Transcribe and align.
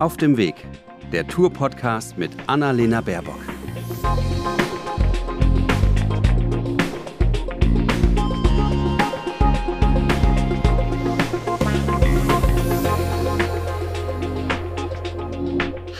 Auf 0.00 0.16
dem 0.16 0.36
Weg, 0.36 0.56
der 1.12 1.24
Tour-Podcast 1.24 2.18
mit 2.18 2.32
Annalena 2.48 3.00
Baerbock. 3.00 3.38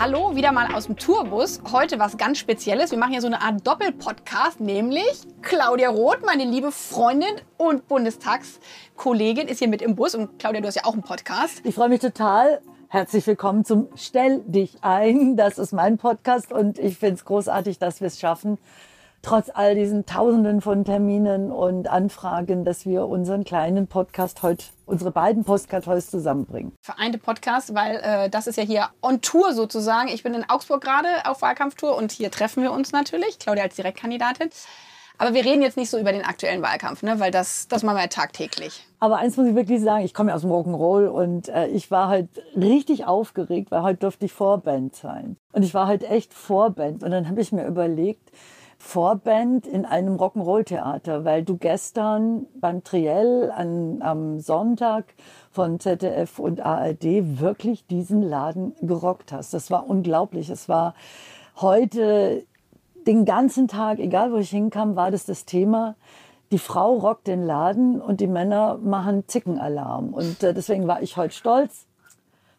Hallo, 0.01 0.35
wieder 0.35 0.51
mal 0.51 0.75
aus 0.75 0.87
dem 0.87 0.97
Tourbus. 0.97 1.63
Heute 1.71 2.01
was 2.01 2.17
ganz 2.17 2.39
Spezielles. 2.39 2.91
Wir 2.91 2.99
machen 2.99 3.13
hier 3.13 3.21
so 3.21 3.29
eine 3.29 3.41
Art 3.41 3.65
Doppelpodcast, 3.65 4.59
nämlich 4.59 5.23
Claudia 5.41 5.91
Roth, 5.91 6.27
meine 6.27 6.45
liebe 6.45 6.73
Freundin 6.73 7.37
und 7.59 7.87
Bundestagskollegin, 7.87 9.47
ist 9.47 9.61
hier 9.61 9.69
mit 9.69 9.83
im 9.83 9.95
Bus. 9.95 10.17
Und 10.17 10.41
Claudia, 10.41 10.61
du 10.61 10.67
hast 10.67 10.75
ja 10.75 10.85
auch 10.85 10.95
einen 10.95 11.03
Podcast. 11.03 11.63
Ich 11.63 11.77
freue 11.77 11.89
mich 11.89 12.01
total. 12.01 12.61
Herzlich 12.95 13.27
willkommen 13.27 13.65
zum 13.65 13.89
Stell 13.97 14.45
dich 14.47 14.77
ein. 14.83 15.37
Das 15.37 15.59
ist 15.59 15.73
mein 15.73 15.99
Podcast 15.99 16.53
und 16.53 16.79
ich 16.79 16.97
finde 16.97 17.17
es 17.17 17.25
großartig, 17.25 17.81
dass 17.81 18.01
wir 18.01 18.07
es 18.07 18.21
schaffen, 18.21 18.57
trotz 19.21 19.51
all 19.53 19.75
diesen 19.75 20.07
Tausenden 20.07 20.61
von 20.61 20.85
Terminen 20.85 21.51
und 21.51 21.89
Anfragen, 21.89 22.65
dass 22.65 22.87
wir 22.87 23.09
unseren 23.09 23.43
kleinen 23.43 23.89
Podcast 23.89 24.45
heute, 24.45 24.67
unsere 24.87 25.11
beiden 25.11 25.43
Podcasts 25.43 25.89
heute 25.89 26.07
zusammenbringen. 26.07 26.77
Vereinte 26.83 27.19
Podcast, 27.19 27.75
weil 27.75 27.97
äh, 27.97 28.31
das 28.31 28.47
ist 28.47 28.55
ja 28.55 28.63
hier 28.63 28.91
on 29.03 29.21
Tour 29.21 29.55
sozusagen. 29.55 30.07
Ich 30.07 30.23
bin 30.23 30.33
in 30.33 30.49
Augsburg 30.49 30.81
gerade 30.81 31.09
auf 31.25 31.43
Wahlkampftour 31.43 31.97
und 31.97 32.13
hier 32.13 32.31
treffen 32.31 32.63
wir 32.63 32.71
uns 32.71 32.93
natürlich, 32.93 33.41
Claudia 33.41 33.65
als 33.65 33.75
Direktkandidatin. 33.75 34.51
Aber 35.19 35.33
wir 35.33 35.45
reden 35.45 35.63
jetzt 35.63 35.77
nicht 35.77 35.91
so 35.91 35.99
über 35.99 36.13
den 36.13 36.25
aktuellen 36.25 36.63
Wahlkampf, 36.63 37.03
ne? 37.03 37.21
weil 37.21 37.31
das, 37.31 37.69
das 37.69 37.83
machen 37.83 37.97
wir 37.97 38.03
ja 38.03 38.09
tagtäglich. 38.09 38.85
Aber 38.99 39.19
eins 39.19 39.37
muss 39.37 39.47
ich 39.47 39.55
wirklich 39.55 39.81
sagen, 39.81 40.05
ich 40.05 40.13
komme 40.13 40.31
ja 40.31 40.35
aus 40.35 40.43
dem 40.43 40.51
Rock'n'Roll 40.51 41.07
und 41.07 41.49
äh, 41.49 41.69
ich 41.69 41.91
war 41.91 42.09
halt 42.09 42.29
richtig 42.57 43.07
aufgeregt, 43.07 43.71
weil 43.71 43.83
heute 43.83 43.99
durfte 43.99 44.25
ich 44.25 44.33
Vorband 44.33 44.97
sein. 44.97 45.37
Und 45.53 45.63
ich 45.63 45.73
war 45.73 45.87
halt 45.87 46.03
echt 46.03 46.35
Vorband. 46.35 47.05
Und 47.05 47.13
dann 47.13 47.29
habe 47.29 47.41
ich 47.41 47.53
mir 47.53 47.65
überlegt, 47.67 48.33
Vorband 48.79 49.67
in 49.67 49.87
einem 49.87 50.17
Rock'n'Roll-Theater, 50.17 51.25
weil 51.25 51.45
du 51.45 51.57
gestern 51.57 52.47
beim 52.61 52.83
Triell 52.83 53.51
an, 53.51 54.03
am 54.03 54.41
Sonntag 54.41 55.15
von 55.51 55.81
ZDF 55.81 56.39
und 56.39 56.61
ARD 56.61 57.41
wirklich 57.41 57.87
diesen 57.87 58.21
Laden 58.21 58.75
gerockt 58.83 59.33
hast. 59.33 59.55
Das 59.55 59.71
war 59.71 59.89
unglaublich. 59.89 60.51
Es 60.51 60.69
war 60.69 60.95
heute 61.57 62.45
den 63.07 63.25
ganzen 63.25 63.69
Tag, 63.69 63.99
egal 63.99 64.33
wo 64.33 64.37
ich 64.37 64.51
hinkam, 64.51 64.97
war 64.97 65.11
das 65.11 65.27
das 65.27 65.45
Thema. 65.45 65.97
Die 66.53 66.59
Frau 66.59 66.95
rockt 66.95 67.27
den 67.27 67.45
Laden 67.45 68.01
und 68.01 68.21
die 68.21 68.27
Männer 68.27 68.79
machen 68.79 69.25
Zickenalarm. 69.27 70.15
Und 70.15 70.43
äh, 70.43 70.55
deswegen 70.55 70.87
war 70.87 71.03
ich 71.03 71.17
heute 71.17 71.35
stolz, 71.35 71.87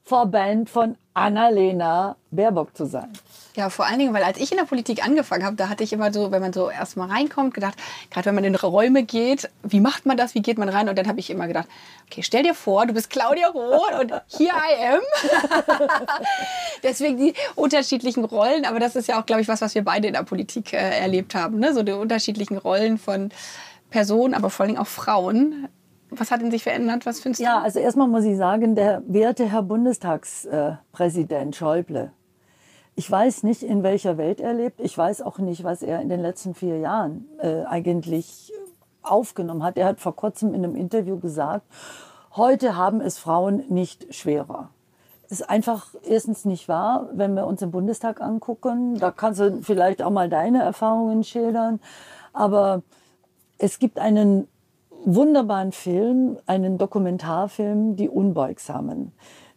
Vorband 0.06 0.70
von 0.70 0.98
Annalena 1.16 2.16
Baerbock 2.30 2.78
zu 2.78 2.86
sein. 2.86 3.12
Ja, 3.56 3.72
vor 3.72 3.88
allen 3.88 3.98
Dingen, 3.98 4.14
weil 4.14 4.24
als 4.24 4.38
ich 4.38 4.52
in 4.52 4.58
der 4.58 4.66
Politik 4.66 5.04
angefangen 5.04 5.44
habe, 5.44 5.56
da 5.56 5.68
hatte 5.68 5.84
ich 5.84 5.94
immer 5.94 6.14
so, 6.14 6.32
wenn 6.32 6.42
man 6.42 6.54
so 6.54 6.70
erstmal 6.70 7.10
reinkommt, 7.10 7.56
gedacht, 7.56 7.76
gerade 8.12 8.28
wenn 8.28 8.36
man 8.36 8.44
in 8.44 8.54
Räume 8.54 9.04
geht, 9.04 9.50
wie 9.64 9.80
macht 9.80 10.06
man 10.06 10.16
das, 10.16 10.36
wie 10.36 10.44
geht 10.44 10.60
man 10.60 10.70
rein? 10.70 10.90
Und 10.90 10.98
dann 11.00 11.08
habe 11.08 11.20
ich 11.20 11.32
immer 11.32 11.48
gedacht, 11.48 11.68
okay, 12.06 12.22
stell 12.22 12.44
dir 12.44 12.54
vor, 12.54 12.86
du 12.86 12.94
bist 12.94 13.10
Claudia 13.10 13.48
Roth 13.48 14.00
und 14.00 14.12
here 14.38 14.54
I 14.54 14.94
am. 14.94 15.80
Deswegen 16.84 17.18
die 17.18 17.34
unterschiedlichen 17.56 18.26
Rollen, 18.26 18.66
aber 18.66 18.80
das 18.80 18.96
ist 18.96 19.08
ja 19.08 19.20
auch, 19.20 19.26
glaube 19.26 19.42
ich, 19.42 19.48
was, 19.48 19.62
was 19.62 19.74
wir 19.74 19.84
beide 19.84 20.08
in 20.08 20.14
der 20.14 20.24
Politik 20.24 20.74
äh, 20.74 21.00
erlebt 21.00 21.34
haben, 21.34 21.58
ne? 21.58 21.74
so 21.74 21.82
die 21.82 21.94
unterschiedlichen 21.94 22.58
Rollen 22.58 23.00
von 23.00 23.32
Personen, 23.90 24.34
aber 24.34 24.50
vor 24.50 24.66
allen 24.66 24.74
Dingen 24.74 24.82
auch 24.82 24.88
Frauen. 24.88 25.70
Was 26.18 26.32
hat 26.32 26.42
denn 26.42 26.52
sich 26.52 26.64
verändert? 26.64 27.06
Was 27.06 27.20
findest 27.20 27.42
du? 27.42 27.46
Ja, 27.46 27.62
also 27.62 27.80
erstmal 27.80 28.08
muss 28.08 28.24
ich 28.24 28.38
sagen, 28.38 28.76
der 28.76 29.04
werte 29.08 29.50
Herr 29.50 29.64
Bundestagspräsident 29.64 31.56
Schäuble, 31.56 32.12
ich 32.96 33.12
weiß 33.12 33.44
nicht, 33.44 33.62
in 33.62 33.84
welcher 33.84 34.18
Welt 34.18 34.40
er 34.40 34.54
lebt. 34.54 34.80
Ich 34.80 34.98
weiß 34.98 35.22
auch 35.22 35.38
nicht, 35.40 35.66
was 35.66 35.82
er 35.82 36.02
in 36.02 36.08
den 36.08 36.22
letzten 36.22 36.56
vier 36.56 36.78
Jahren 36.80 37.28
äh, 37.40 37.64
eigentlich 37.66 38.54
aufgenommen 39.04 39.64
hat. 39.64 39.78
Er 39.78 39.88
hat 39.88 40.00
vor 40.00 40.16
kurzem 40.16 40.54
in 40.54 40.64
einem 40.64 40.76
Interview 40.76 41.20
gesagt, 41.20 41.66
heute 42.36 42.78
haben 42.78 43.02
es 43.02 43.18
Frauen 43.18 43.64
nicht 43.68 44.14
schwerer. 44.16 44.70
Das 45.24 45.42
ist 45.42 45.50
einfach 45.50 45.88
erstens 46.08 46.46
nicht 46.46 46.70
wahr, 46.70 47.10
wenn 47.14 47.34
wir 47.34 47.48
uns 47.48 47.62
im 47.62 47.72
Bundestag 47.72 48.22
angucken. 48.22 48.98
Da 48.98 49.12
kannst 49.12 49.40
du 49.40 49.62
vielleicht 49.62 50.02
auch 50.02 50.12
mal 50.12 50.30
deine 50.30 50.62
Erfahrungen 50.64 51.24
schildern. 51.24 51.80
Aber 52.32 52.84
es 53.58 53.80
gibt 53.80 54.00
einen 54.00 54.48
wunderbaren 55.06 55.72
Film, 55.72 56.38
einen 56.46 56.78
Dokumentarfilm, 56.78 57.96
Die 57.96 58.10
Unbeugsamen. 58.10 59.12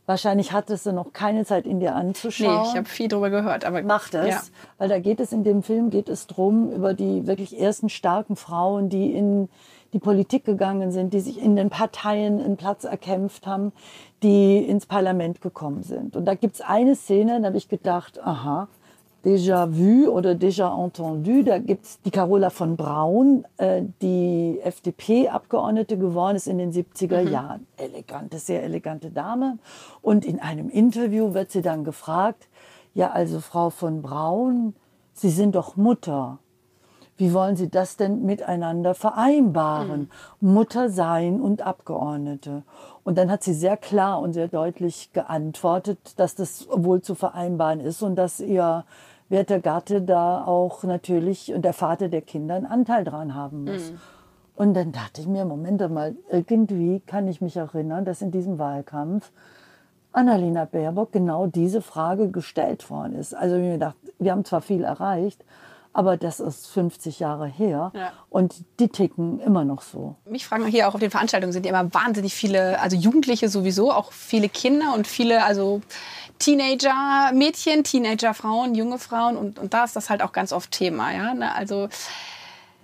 Wahrscheinlich 0.06 0.52
hattest 0.52 0.86
du 0.86 0.92
noch 0.92 1.12
keine 1.12 1.44
Zeit, 1.44 1.66
ihn 1.66 1.80
dir 1.80 1.94
anzuschauen. 1.94 2.62
Nee, 2.62 2.68
ich 2.70 2.76
habe 2.76 2.88
viel 2.88 3.08
darüber 3.08 3.28
gehört, 3.28 3.66
aber 3.66 3.82
macht 3.82 4.14
es, 4.14 4.28
ja. 4.28 4.40
weil 4.78 4.88
da 4.88 5.00
geht 5.00 5.20
es 5.20 5.32
in 5.32 5.44
dem 5.44 5.62
Film 5.62 5.90
geht 5.90 6.08
es 6.08 6.26
drum 6.26 6.72
über 6.72 6.94
die 6.94 7.26
wirklich 7.26 7.60
ersten 7.60 7.90
starken 7.90 8.34
Frauen, 8.34 8.88
die 8.88 9.12
in 9.12 9.50
die 9.92 9.98
Politik 9.98 10.44
gegangen 10.44 10.92
sind, 10.92 11.12
die 11.12 11.20
sich 11.20 11.38
in 11.38 11.56
den 11.56 11.68
Parteien 11.68 12.40
einen 12.40 12.56
Platz 12.56 12.84
erkämpft 12.84 13.46
haben, 13.46 13.72
die 14.22 14.58
ins 14.58 14.86
Parlament 14.86 15.42
gekommen 15.42 15.82
sind. 15.82 16.16
Und 16.16 16.24
da 16.24 16.34
gibt's 16.34 16.62
eine 16.62 16.94
Szene, 16.94 17.40
da 17.40 17.48
habe 17.48 17.58
ich 17.58 17.68
gedacht, 17.68 18.18
aha, 18.22 18.68
déjà 19.24 19.66
vu 19.66 20.08
oder 20.08 20.34
déjà 20.34 20.72
entendu. 20.84 21.42
Da 21.42 21.58
gibt's 21.58 22.00
die 22.02 22.10
Carola 22.10 22.50
von 22.50 22.76
Braun, 22.76 23.44
äh, 23.56 23.82
die 24.00 24.60
FDP-Abgeordnete 24.62 25.98
geworden 25.98 26.36
ist 26.36 26.46
in 26.46 26.58
den 26.58 26.72
70er 26.72 27.24
mhm. 27.24 27.32
Jahren. 27.32 27.66
Elegante, 27.76 28.38
sehr 28.38 28.62
elegante 28.62 29.10
Dame. 29.10 29.58
Und 30.02 30.24
in 30.24 30.40
einem 30.40 30.68
Interview 30.68 31.34
wird 31.34 31.50
sie 31.50 31.62
dann 31.62 31.84
gefragt, 31.84 32.48
ja, 32.94 33.10
also 33.10 33.40
Frau 33.40 33.70
von 33.70 34.02
Braun, 34.02 34.74
Sie 35.18 35.30
sind 35.30 35.56
doch 35.56 35.76
Mutter. 35.76 36.38
Wie 37.18 37.34
wollen 37.34 37.56
Sie 37.56 37.68
das 37.68 37.96
denn 37.96 38.24
miteinander 38.24 38.94
vereinbaren? 38.94 40.08
Mhm. 40.40 40.52
Mutter 40.52 40.88
sein 40.88 41.40
und 41.40 41.62
Abgeordnete. 41.62 42.62
Und 43.04 43.18
dann 43.18 43.30
hat 43.30 43.42
sie 43.42 43.54
sehr 43.54 43.76
klar 43.76 44.20
und 44.20 44.34
sehr 44.34 44.48
deutlich 44.48 45.12
geantwortet, 45.12 45.98
dass 46.16 46.34
das 46.34 46.68
wohl 46.70 47.02
zu 47.02 47.14
vereinbaren 47.14 47.80
ist 47.80 48.02
und 48.02 48.16
dass 48.16 48.38
ihr 48.38 48.84
werter 49.28 49.60
Gatte 49.60 50.00
da 50.00 50.44
auch 50.44 50.84
natürlich 50.84 51.52
und 51.52 51.62
der 51.62 51.72
Vater 51.72 52.08
der 52.08 52.22
Kinder 52.22 52.54
einen 52.54 52.66
Anteil 52.66 53.04
dran 53.04 53.34
haben 53.34 53.64
muss. 53.64 53.90
Mhm. 53.90 54.00
Und 54.54 54.74
dann 54.74 54.92
dachte 54.92 55.20
ich 55.20 55.26
mir, 55.26 55.44
Moment 55.44 55.80
mal, 55.90 56.16
irgendwie 56.30 57.00
kann 57.00 57.28
ich 57.28 57.40
mich 57.40 57.56
erinnern, 57.56 58.04
dass 58.04 58.22
in 58.22 58.30
diesem 58.30 58.58
Wahlkampf 58.58 59.30
Annalena 60.12 60.64
Baerbock 60.64 61.12
genau 61.12 61.46
diese 61.46 61.80
Frage 61.80 62.30
gestellt 62.30 62.90
worden 62.90 63.14
ist. 63.14 63.34
Also 63.34 63.56
wir, 63.56 63.72
gedacht, 63.72 63.96
wir 64.18 64.32
haben 64.32 64.44
zwar 64.44 64.60
viel 64.60 64.82
erreicht, 64.82 65.44
aber 65.98 66.16
das 66.16 66.38
ist 66.38 66.68
50 66.68 67.18
Jahre 67.18 67.48
her 67.48 67.90
ja. 67.92 68.12
und 68.30 68.54
die 68.78 68.86
ticken 68.86 69.40
immer 69.40 69.64
noch 69.64 69.82
so. 69.82 70.14
Mich 70.26 70.46
fragen 70.46 70.64
hier 70.66 70.86
auch 70.86 70.94
auf 70.94 71.00
den 71.00 71.10
Veranstaltungen 71.10 71.52
sind 71.52 71.66
ja 71.66 71.70
immer 71.72 71.92
wahnsinnig 71.92 72.34
viele, 72.34 72.80
also 72.80 72.96
Jugendliche 72.96 73.48
sowieso, 73.48 73.90
auch 73.90 74.12
viele 74.12 74.48
Kinder 74.48 74.94
und 74.94 75.08
viele, 75.08 75.42
also 75.42 75.80
Teenager-Mädchen, 76.38 77.82
Teenager-Frauen, 77.82 78.76
junge 78.76 79.00
Frauen 79.00 79.36
und, 79.36 79.58
und 79.58 79.74
da 79.74 79.82
ist 79.82 79.96
das 79.96 80.08
halt 80.08 80.22
auch 80.22 80.30
ganz 80.30 80.52
oft 80.52 80.70
Thema. 80.70 81.12
Ja? 81.12 81.34
Ne? 81.34 81.52
Also 81.52 81.88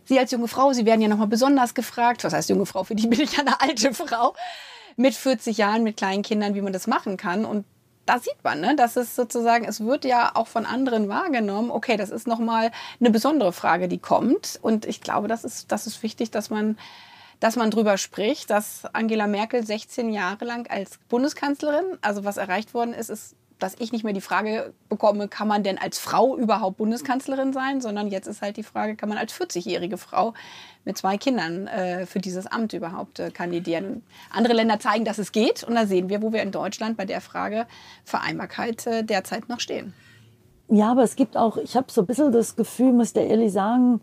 Sie 0.07 0.19
als 0.19 0.33
junge 0.33 0.49
Frau, 0.49 0.73
Sie 0.73 0.85
werden 0.85 1.01
ja 1.01 1.07
nochmal 1.07 1.29
besonders 1.29 1.73
gefragt. 1.75 2.25
Was 2.25 2.33
heißt 2.33 2.49
junge 2.49 2.67
Frau? 2.67 2.83
Für 2.83 2.97
die 2.97 3.07
bin 3.07 3.21
ich 3.21 3.37
ja 3.37 3.43
eine 3.43 3.61
alte 3.61 3.95
Frau. 3.95 4.35
Mit 4.97 5.15
40 5.15 5.57
Jahren, 5.57 5.85
mit 5.85 5.97
kleinen 5.97 6.25
Kindern, 6.25 6.57
wie 6.57 6.63
man 6.63 6.73
das 6.73 6.89
machen 6.89 7.17
kann. 7.17 7.45
Und 7.45 7.65
da 8.07 8.19
sieht 8.19 8.43
man, 8.43 8.61
ne, 8.61 8.77
dass 8.77 8.97
es 8.97 9.17
sozusagen, 9.17 9.65
es 9.65 9.81
wird 9.81 10.05
ja 10.05 10.33
auch 10.35 10.47
von 10.47 10.67
anderen 10.67 11.09
wahrgenommen. 11.09 11.71
Okay, 11.71 11.97
das 11.97 12.11
ist 12.11 12.27
nochmal 12.27 12.71
eine 13.01 13.11
besondere 13.11 13.53
Frage, 13.53 13.89
die 13.89 13.99
kommt. 13.99 14.59
Und 14.63 14.85
ich 14.85 15.01
glaube, 15.01 15.29
das 15.29 15.45
ist, 15.45 15.73
das 15.73 15.87
ist 15.87 16.03
wichtig, 16.03 16.31
dass 16.31 16.51
man, 16.51 16.77
dass 17.41 17.57
man 17.57 17.71
drüber 17.71 17.97
spricht, 17.97 18.51
dass 18.51 18.85
Angela 18.93 19.27
Merkel 19.27 19.65
16 19.65 20.13
Jahre 20.13 20.45
lang 20.45 20.69
als 20.71 20.99
Bundeskanzlerin, 21.09 21.99
also 22.03 22.25
was 22.25 22.37
erreicht 22.37 22.75
worden 22.75 22.93
ist, 22.93 23.11
ist 23.11 23.37
dass 23.59 23.75
ich 23.79 23.93
nicht 23.93 24.05
mehr 24.05 24.13
die 24.13 24.21
Frage 24.21 24.73
bekomme, 24.89 25.29
kann 25.29 25.49
man 25.49 25.63
denn 25.63 25.79
als 25.79 25.99
Frau 25.99 26.37
überhaupt 26.37 26.77
Bundeskanzlerin 26.77 27.53
sein, 27.53 27.81
sondern 27.81 28.09
jetzt 28.09 28.27
ist 28.27 28.43
halt 28.43 28.57
die 28.57 28.63
Frage, 28.63 28.97
kann 28.97 29.09
man 29.09 29.19
als 29.19 29.33
40-jährige 29.33 29.97
Frau 29.97 30.35
mit 30.85 30.99
zwei 30.99 31.17
Kindern 31.17 31.67
äh, 31.67 32.07
für 32.07 32.19
dieses 32.19 32.47
Amt 32.47 32.73
überhaupt 32.73 33.21
äh, 33.21 33.31
kandidieren. 33.31 34.03
Andere 34.31 34.55
Länder 34.55 34.81
zeigen, 34.81 35.05
dass 35.05 35.19
es 35.19 35.33
geht 35.33 35.63
und 35.65 35.75
da 35.75 35.87
sehen 35.87 36.09
wir, 36.09 36.23
wo 36.23 36.33
wir 36.33 36.43
in 36.43 36.51
Deutschland 36.51 36.97
bei 36.97 37.05
der 37.05 37.21
Frage 37.21 37.67
Vereinbarkeit 38.05 38.87
äh, 38.87 39.05
derzeit 39.05 39.49
noch 39.49 39.61
stehen. 39.61 39.95
Ja, 40.69 40.91
aber 40.91 41.03
es 41.03 41.17
gibt 41.17 41.37
auch, 41.37 41.57
ich 41.57 41.77
habe 41.77 41.87
so 41.91 42.03
ein 42.03 42.07
bisschen 42.07 42.33
das 42.33 42.57
Gefühl, 42.57 42.93
muss 42.93 43.13
der 43.13 43.29
ehrlich 43.29 43.53
sagen, 43.53 44.01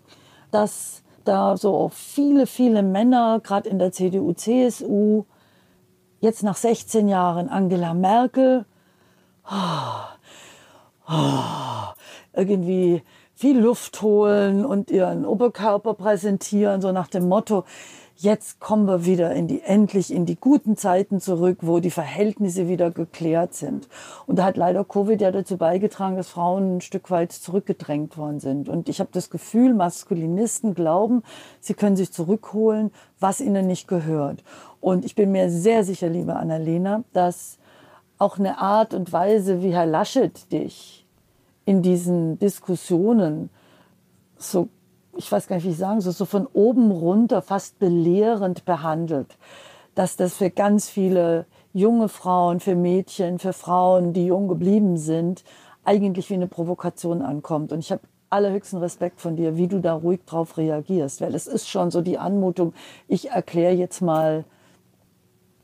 dass 0.51 1.03
da 1.25 1.57
so 1.57 1.89
viele, 1.93 2.47
viele 2.47 2.83
Männer, 2.83 3.39
gerade 3.43 3.69
in 3.69 3.79
der 3.79 3.91
CDU, 3.91 4.33
CSU, 4.33 5.25
jetzt 6.19 6.43
nach 6.43 6.55
16 6.55 7.07
Jahren 7.07 7.49
Angela 7.49 7.93
Merkel, 7.93 8.65
irgendwie 12.33 13.03
viel 13.35 13.59
Luft 13.59 14.01
holen 14.01 14.65
und 14.65 14.91
ihren 14.91 15.25
Oberkörper 15.25 15.95
präsentieren, 15.95 16.81
so 16.81 16.91
nach 16.91 17.07
dem 17.07 17.27
Motto, 17.27 17.63
jetzt 18.15 18.59
kommen 18.59 18.85
wir 18.85 19.05
wieder 19.05 19.33
in 19.33 19.47
die, 19.47 19.61
endlich 19.63 20.13
in 20.13 20.27
die 20.27 20.35
guten 20.35 20.77
Zeiten 20.77 21.19
zurück, 21.19 21.57
wo 21.61 21.79
die 21.79 21.89
Verhältnisse 21.89 22.67
wieder 22.67 22.91
geklärt 22.91 23.55
sind. 23.55 23.87
Und 24.27 24.37
da 24.37 24.45
hat 24.45 24.57
leider 24.57 24.85
Covid 24.85 25.19
ja 25.19 25.31
dazu 25.31 25.57
beigetragen, 25.57 26.17
dass 26.17 26.29
Frauen 26.29 26.77
ein 26.77 26.81
Stück 26.81 27.09
weit 27.09 27.31
zurückgedrängt 27.31 28.17
worden 28.17 28.39
sind. 28.39 28.69
Und 28.69 28.89
ich 28.89 28.99
habe 28.99 29.09
das 29.11 29.31
Gefühl, 29.31 29.73
Maskulinisten 29.73 30.75
glauben, 30.75 31.23
sie 31.59 31.73
können 31.73 31.95
sich 31.95 32.11
zurückholen, 32.11 32.91
was 33.19 33.41
ihnen 33.41 33.65
nicht 33.65 33.87
gehört. 33.87 34.43
Und 34.79 35.03
ich 35.03 35.15
bin 35.15 35.31
mir 35.31 35.49
sehr 35.49 35.83
sicher, 35.83 36.09
liebe 36.09 36.35
Annalena, 36.35 37.03
dass 37.13 37.57
auch 38.21 38.37
eine 38.37 38.59
Art 38.59 38.93
und 38.93 39.11
Weise, 39.11 39.61
wie 39.61 39.73
Herr 39.73 39.85
Laschet 39.85 40.51
dich 40.51 41.05
in 41.65 41.81
diesen 41.81 42.39
Diskussionen 42.39 43.49
so 44.37 44.69
ich 45.15 45.31
weiß 45.31 45.47
gar 45.47 45.57
nicht, 45.57 45.65
wie 45.65 45.71
ich 45.71 45.77
sagen 45.77 46.01
soll, 46.01 46.13
so 46.13 46.25
von 46.25 46.47
oben 46.47 46.91
runter 46.91 47.41
fast 47.41 47.79
belehrend 47.79 48.65
behandelt. 48.65 49.37
Dass 49.95 50.15
das 50.15 50.35
für 50.35 50.49
ganz 50.49 50.89
viele 50.89 51.45
junge 51.73 52.07
Frauen, 52.07 52.59
für 52.59 52.75
Mädchen, 52.75 53.39
für 53.39 53.53
Frauen, 53.53 54.13
die 54.13 54.27
jung 54.27 54.47
geblieben 54.47 54.97
sind, 54.97 55.43
eigentlich 55.83 56.29
wie 56.29 56.35
eine 56.35 56.47
Provokation 56.47 57.21
ankommt. 57.21 57.71
Und 57.73 57.79
ich 57.79 57.91
habe 57.91 58.01
allerhöchsten 58.29 58.79
Respekt 58.79 59.19
von 59.19 59.35
dir, 59.35 59.57
wie 59.57 59.67
du 59.67 59.79
da 59.79 59.93
ruhig 59.93 60.21
drauf 60.25 60.57
reagierst. 60.57 61.19
Weil 61.19 61.35
es 61.35 61.47
ist 61.47 61.67
schon 61.67 61.91
so 61.91 62.01
die 62.01 62.17
Anmutung, 62.17 62.73
ich 63.07 63.31
erkläre 63.31 63.73
jetzt 63.73 64.01
mal 64.01 64.45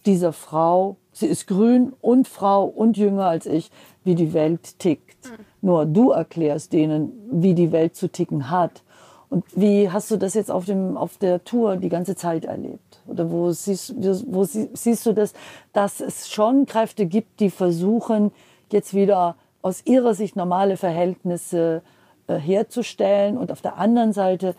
dieser 0.06 0.33
Frau, 0.33 0.98
sie 1.18 1.28
ist 1.28 1.48
grün 1.48 1.94
und 2.02 2.28
Frau 2.28 2.66
und 2.66 2.98
jünger 2.98 3.25
als 3.25 3.46
ich, 3.46 3.72
wie 4.04 4.16
die 4.16 4.34
Welt 4.34 4.80
tickt. 4.80 5.25
Mhm. 5.25 5.46
Nur 5.62 5.86
du 5.86 6.12
erklärst 6.12 6.74
denen, 6.74 7.12
wie 7.31 7.54
die 7.54 7.72
Welt 7.72 7.96
zu 7.96 8.10
ticken 8.10 8.50
hat. 8.50 8.84
Und 9.30 9.44
wie 9.56 9.90
hast 9.90 10.10
du 10.10 10.18
das 10.18 10.36
jetzt 10.36 10.50
auf, 10.50 10.66
dem, 10.66 10.96
auf 10.96 11.18
der 11.18 11.44
Tour 11.44 11.75
die 11.75 11.90
ganze 11.90 12.16
Zeit 12.16 12.46
erlebt? 12.46 13.02
Oder 13.08 13.30
wo 13.30 13.52
siehst, 13.52 13.96
wo 14.28 14.44
siehst 14.46 15.06
du 15.06 15.14
das, 15.14 15.34
dass 15.74 16.00
es 16.00 16.30
schon 16.30 16.66
Kräfte 16.66 17.06
gibt, 17.06 17.40
die 17.42 17.50
versuchen, 17.50 18.31
jetzt 18.72 18.94
wieder 18.94 19.36
aus 19.62 19.86
ihrer 19.86 20.13
Sicht 20.13 20.36
normale 20.36 20.78
Verhältnisse 20.78 21.81
äh, 22.28 22.36
herzustellen 22.36 23.38
und 23.38 23.52
auf 23.52 23.62
der 23.62 23.78
anderen 23.78 24.13
Seite 24.13 24.56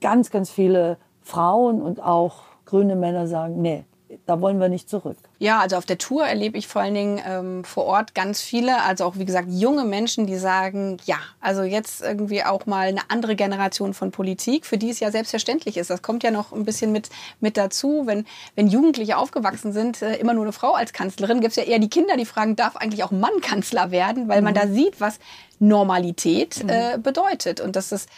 ganz, 0.00 0.30
ganz 0.30 0.50
viele 0.50 0.96
Frauen 1.20 1.80
und 1.80 2.02
auch 2.02 2.42
grüne 2.64 2.96
Männer 2.96 3.26
sagen, 3.26 3.60
nee, 3.60 3.84
da 4.30 4.40
wollen 4.40 4.60
wir 4.60 4.68
nicht 4.68 4.88
zurück. 4.88 5.16
Ja, 5.40 5.58
also 5.58 5.76
auf 5.76 5.86
der 5.86 5.98
Tour 5.98 6.24
erlebe 6.24 6.56
ich 6.56 6.68
vor 6.68 6.82
allen 6.82 6.94
Dingen 6.94 7.20
ähm, 7.26 7.64
vor 7.64 7.84
Ort 7.86 8.14
ganz 8.14 8.40
viele, 8.40 8.80
also 8.82 9.04
auch 9.04 9.16
wie 9.16 9.24
gesagt 9.24 9.48
junge 9.50 9.84
Menschen, 9.84 10.28
die 10.28 10.36
sagen, 10.36 10.98
ja, 11.04 11.16
also 11.40 11.64
jetzt 11.64 12.00
irgendwie 12.00 12.44
auch 12.44 12.64
mal 12.64 12.86
eine 12.86 13.00
andere 13.08 13.34
Generation 13.34 13.92
von 13.92 14.12
Politik, 14.12 14.66
für 14.66 14.78
die 14.78 14.88
es 14.90 15.00
ja 15.00 15.10
selbstverständlich 15.10 15.76
ist. 15.76 15.90
Das 15.90 16.00
kommt 16.00 16.22
ja 16.22 16.30
noch 16.30 16.52
ein 16.52 16.64
bisschen 16.64 16.92
mit, 16.92 17.10
mit 17.40 17.56
dazu. 17.56 18.02
Wenn, 18.04 18.24
wenn 18.54 18.68
Jugendliche 18.68 19.16
aufgewachsen 19.16 19.72
sind, 19.72 20.00
äh, 20.00 20.14
immer 20.14 20.32
nur 20.32 20.44
eine 20.44 20.52
Frau 20.52 20.74
als 20.74 20.92
Kanzlerin, 20.92 21.40
gibt 21.40 21.50
es 21.50 21.56
ja 21.56 21.64
eher 21.64 21.80
die 21.80 21.90
Kinder, 21.90 22.16
die 22.16 22.24
fragen, 22.24 22.54
darf 22.54 22.76
eigentlich 22.76 23.02
auch 23.02 23.10
Mann 23.10 23.40
Kanzler 23.40 23.90
werden, 23.90 24.28
weil 24.28 24.42
mhm. 24.42 24.44
man 24.44 24.54
da 24.54 24.68
sieht, 24.68 25.00
was 25.00 25.18
Normalität 25.58 26.62
mhm. 26.62 26.70
äh, 26.70 26.98
bedeutet. 27.02 27.60
Und 27.60 27.74
das 27.74 27.90
ist 27.90 28.08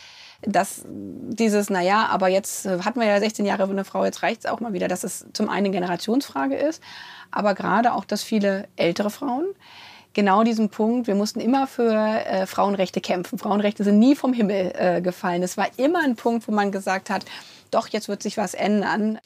dass 0.42 0.82
dieses, 0.86 1.70
naja, 1.70 2.06
aber 2.06 2.28
jetzt 2.28 2.66
äh, 2.66 2.80
hatten 2.80 3.00
wir 3.00 3.06
ja 3.06 3.18
16 3.18 3.46
Jahre 3.46 3.64
eine 3.64 3.84
Frau, 3.84 4.04
jetzt 4.04 4.22
reicht 4.22 4.44
es 4.44 4.50
auch 4.50 4.60
mal 4.60 4.72
wieder, 4.72 4.88
dass 4.88 5.04
es 5.04 5.26
zum 5.32 5.48
einen 5.48 5.66
eine 5.66 5.70
Generationsfrage 5.70 6.56
ist, 6.56 6.82
aber 7.30 7.54
gerade 7.54 7.92
auch, 7.94 8.04
dass 8.04 8.22
viele 8.22 8.68
ältere 8.76 9.10
Frauen 9.10 9.46
genau 10.14 10.44
diesen 10.44 10.68
Punkt, 10.68 11.06
wir 11.06 11.14
mussten 11.14 11.40
immer 11.40 11.66
für 11.66 11.94
äh, 11.94 12.46
Frauenrechte 12.46 13.00
kämpfen. 13.00 13.38
Frauenrechte 13.38 13.84
sind 13.84 13.98
nie 13.98 14.14
vom 14.14 14.32
Himmel 14.32 14.72
äh, 14.76 15.00
gefallen. 15.00 15.42
Es 15.42 15.56
war 15.56 15.68
immer 15.76 16.00
ein 16.04 16.16
Punkt, 16.16 16.46
wo 16.48 16.52
man 16.52 16.72
gesagt 16.72 17.10
hat, 17.10 17.24
doch, 17.70 17.88
jetzt 17.88 18.08
wird 18.08 18.22
sich 18.22 18.36
was 18.36 18.54
ändern 18.54 19.18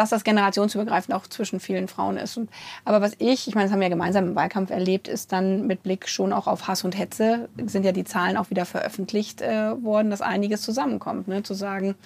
dass 0.00 0.08
das 0.08 0.24
generationsübergreifend 0.24 1.14
auch 1.14 1.26
zwischen 1.26 1.60
vielen 1.60 1.86
Frauen 1.86 2.16
ist. 2.16 2.38
Und, 2.38 2.48
aber 2.86 3.02
was 3.02 3.12
ich, 3.18 3.46
ich 3.46 3.54
meine, 3.54 3.66
das 3.66 3.72
haben 3.72 3.80
wir 3.80 3.88
ja 3.88 3.90
gemeinsam 3.90 4.28
im 4.28 4.34
Wahlkampf 4.34 4.70
erlebt, 4.70 5.08
ist 5.08 5.30
dann 5.30 5.66
mit 5.66 5.82
Blick 5.82 6.08
schon 6.08 6.32
auch 6.32 6.46
auf 6.46 6.68
Hass 6.68 6.84
und 6.84 6.98
Hetze, 6.98 7.50
sind 7.66 7.84
ja 7.84 7.92
die 7.92 8.04
Zahlen 8.04 8.38
auch 8.38 8.48
wieder 8.48 8.64
veröffentlicht 8.64 9.42
äh, 9.42 9.82
worden, 9.84 10.10
dass 10.10 10.22
einiges 10.22 10.62
zusammenkommt. 10.62 11.28
Ne? 11.28 11.42
Zu 11.42 11.52
sagen, 11.52 11.96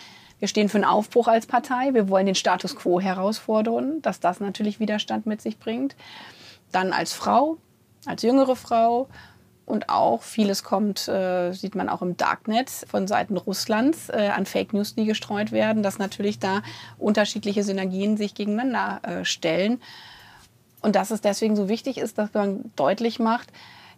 wir 0.41 0.49
stehen 0.49 0.69
für 0.69 0.79
einen 0.79 0.85
Aufbruch 0.85 1.29
als 1.29 1.46
Partei, 1.46 1.94
wir 1.94 2.08
wollen 2.08 2.26
den 2.26 2.35
Status 2.35 2.75
quo 2.75 2.99
herausfordern, 2.99 4.02
dass 4.02 4.19
das 4.19 4.40
natürlich 4.40 4.81
Widerstand 4.81 5.26
mit 5.26 5.40
sich 5.40 5.61
bringt. 5.61 5.94
Dann 6.73 6.93
als 6.93 7.12
Frau, 7.12 7.58
als 8.06 8.23
jüngere 8.23 8.56
Frau 8.56 9.06
und 9.66 9.88
auch 9.88 10.22
vieles 10.22 10.62
kommt, 10.62 11.08
äh, 11.08 11.52
sieht 11.52 11.75
man 11.75 11.88
auch 11.88 12.02
im 12.02 12.16
Darknet 12.16 12.70
von 12.70 13.06
Seiten 13.06 13.37
Russlands 13.37 14.08
äh, 14.11 14.31
an 14.34 14.46
Fake 14.46 14.72
News, 14.72 14.94
die 14.94 15.06
gestreut 15.06 15.52
werden, 15.52 15.82
dass 15.82 15.99
natürlich 15.99 16.38
da 16.38 16.62
unterschiedliche 16.99 17.62
Synergien 17.62 18.16
sich 18.16 18.34
gegeneinander 18.34 19.00
äh, 19.02 19.25
stellen. 19.25 19.81
Und 20.82 20.96
dass 20.96 21.11
es 21.11 21.22
deswegen 21.22 21.56
so 21.56 21.69
wichtig 21.69 21.96
ist, 21.96 22.19
dass 22.19 22.34
man 22.34 22.70
deutlich 22.76 23.19
macht, 23.19 23.50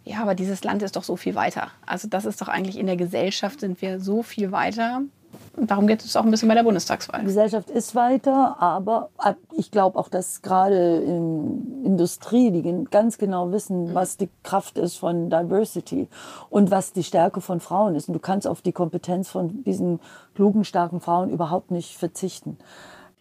ja, 0.05 0.21
aber 0.21 0.35
dieses 0.35 0.63
Land 0.63 0.83
ist 0.83 0.95
doch 0.95 1.03
so 1.03 1.17
viel 1.17 1.35
weiter. 1.35 1.69
Also 1.85 2.07
das 2.07 2.23
ist 2.23 2.41
doch 2.41 2.47
eigentlich 2.47 2.77
in 2.77 2.85
der 2.85 2.95
Gesellschaft 2.95 3.59
sind 3.59 3.81
wir 3.81 3.99
so 3.99 4.23
viel 4.23 4.53
weiter. 4.53 5.01
Darum 5.59 5.87
geht 5.87 6.05
es 6.05 6.15
auch 6.15 6.23
ein 6.23 6.29
bisschen 6.29 6.49
bei 6.49 6.55
der 6.55 6.63
Bundestagswahl. 6.63 7.21
Die 7.21 7.25
Gesellschaft 7.25 7.71
ist 7.71 7.95
weiter, 7.95 8.57
aber 8.59 9.09
ich 9.55 9.71
glaube 9.71 9.97
auch, 9.97 10.07
dass 10.07 10.43
gerade 10.43 10.97
in 10.97 11.83
Industrie, 11.83 12.51
die 12.51 12.85
ganz 12.91 13.17
genau 13.17 13.51
wissen, 13.51 13.85
mhm. 13.85 13.95
was 13.95 14.17
die 14.17 14.29
Kraft 14.43 14.77
ist 14.77 14.97
von 14.97 15.31
Diversity 15.31 16.09
und 16.51 16.69
was 16.69 16.93
die 16.93 17.03
Stärke 17.03 17.41
von 17.41 17.59
Frauen 17.59 17.95
ist. 17.95 18.07
Und 18.07 18.13
du 18.13 18.19
kannst 18.19 18.47
auf 18.47 18.61
die 18.61 18.71
Kompetenz 18.71 19.29
von 19.29 19.63
diesen 19.63 19.99
klugen, 20.35 20.63
starken 20.63 21.01
Frauen 21.01 21.31
überhaupt 21.31 21.71
nicht 21.71 21.97
verzichten. 21.97 22.57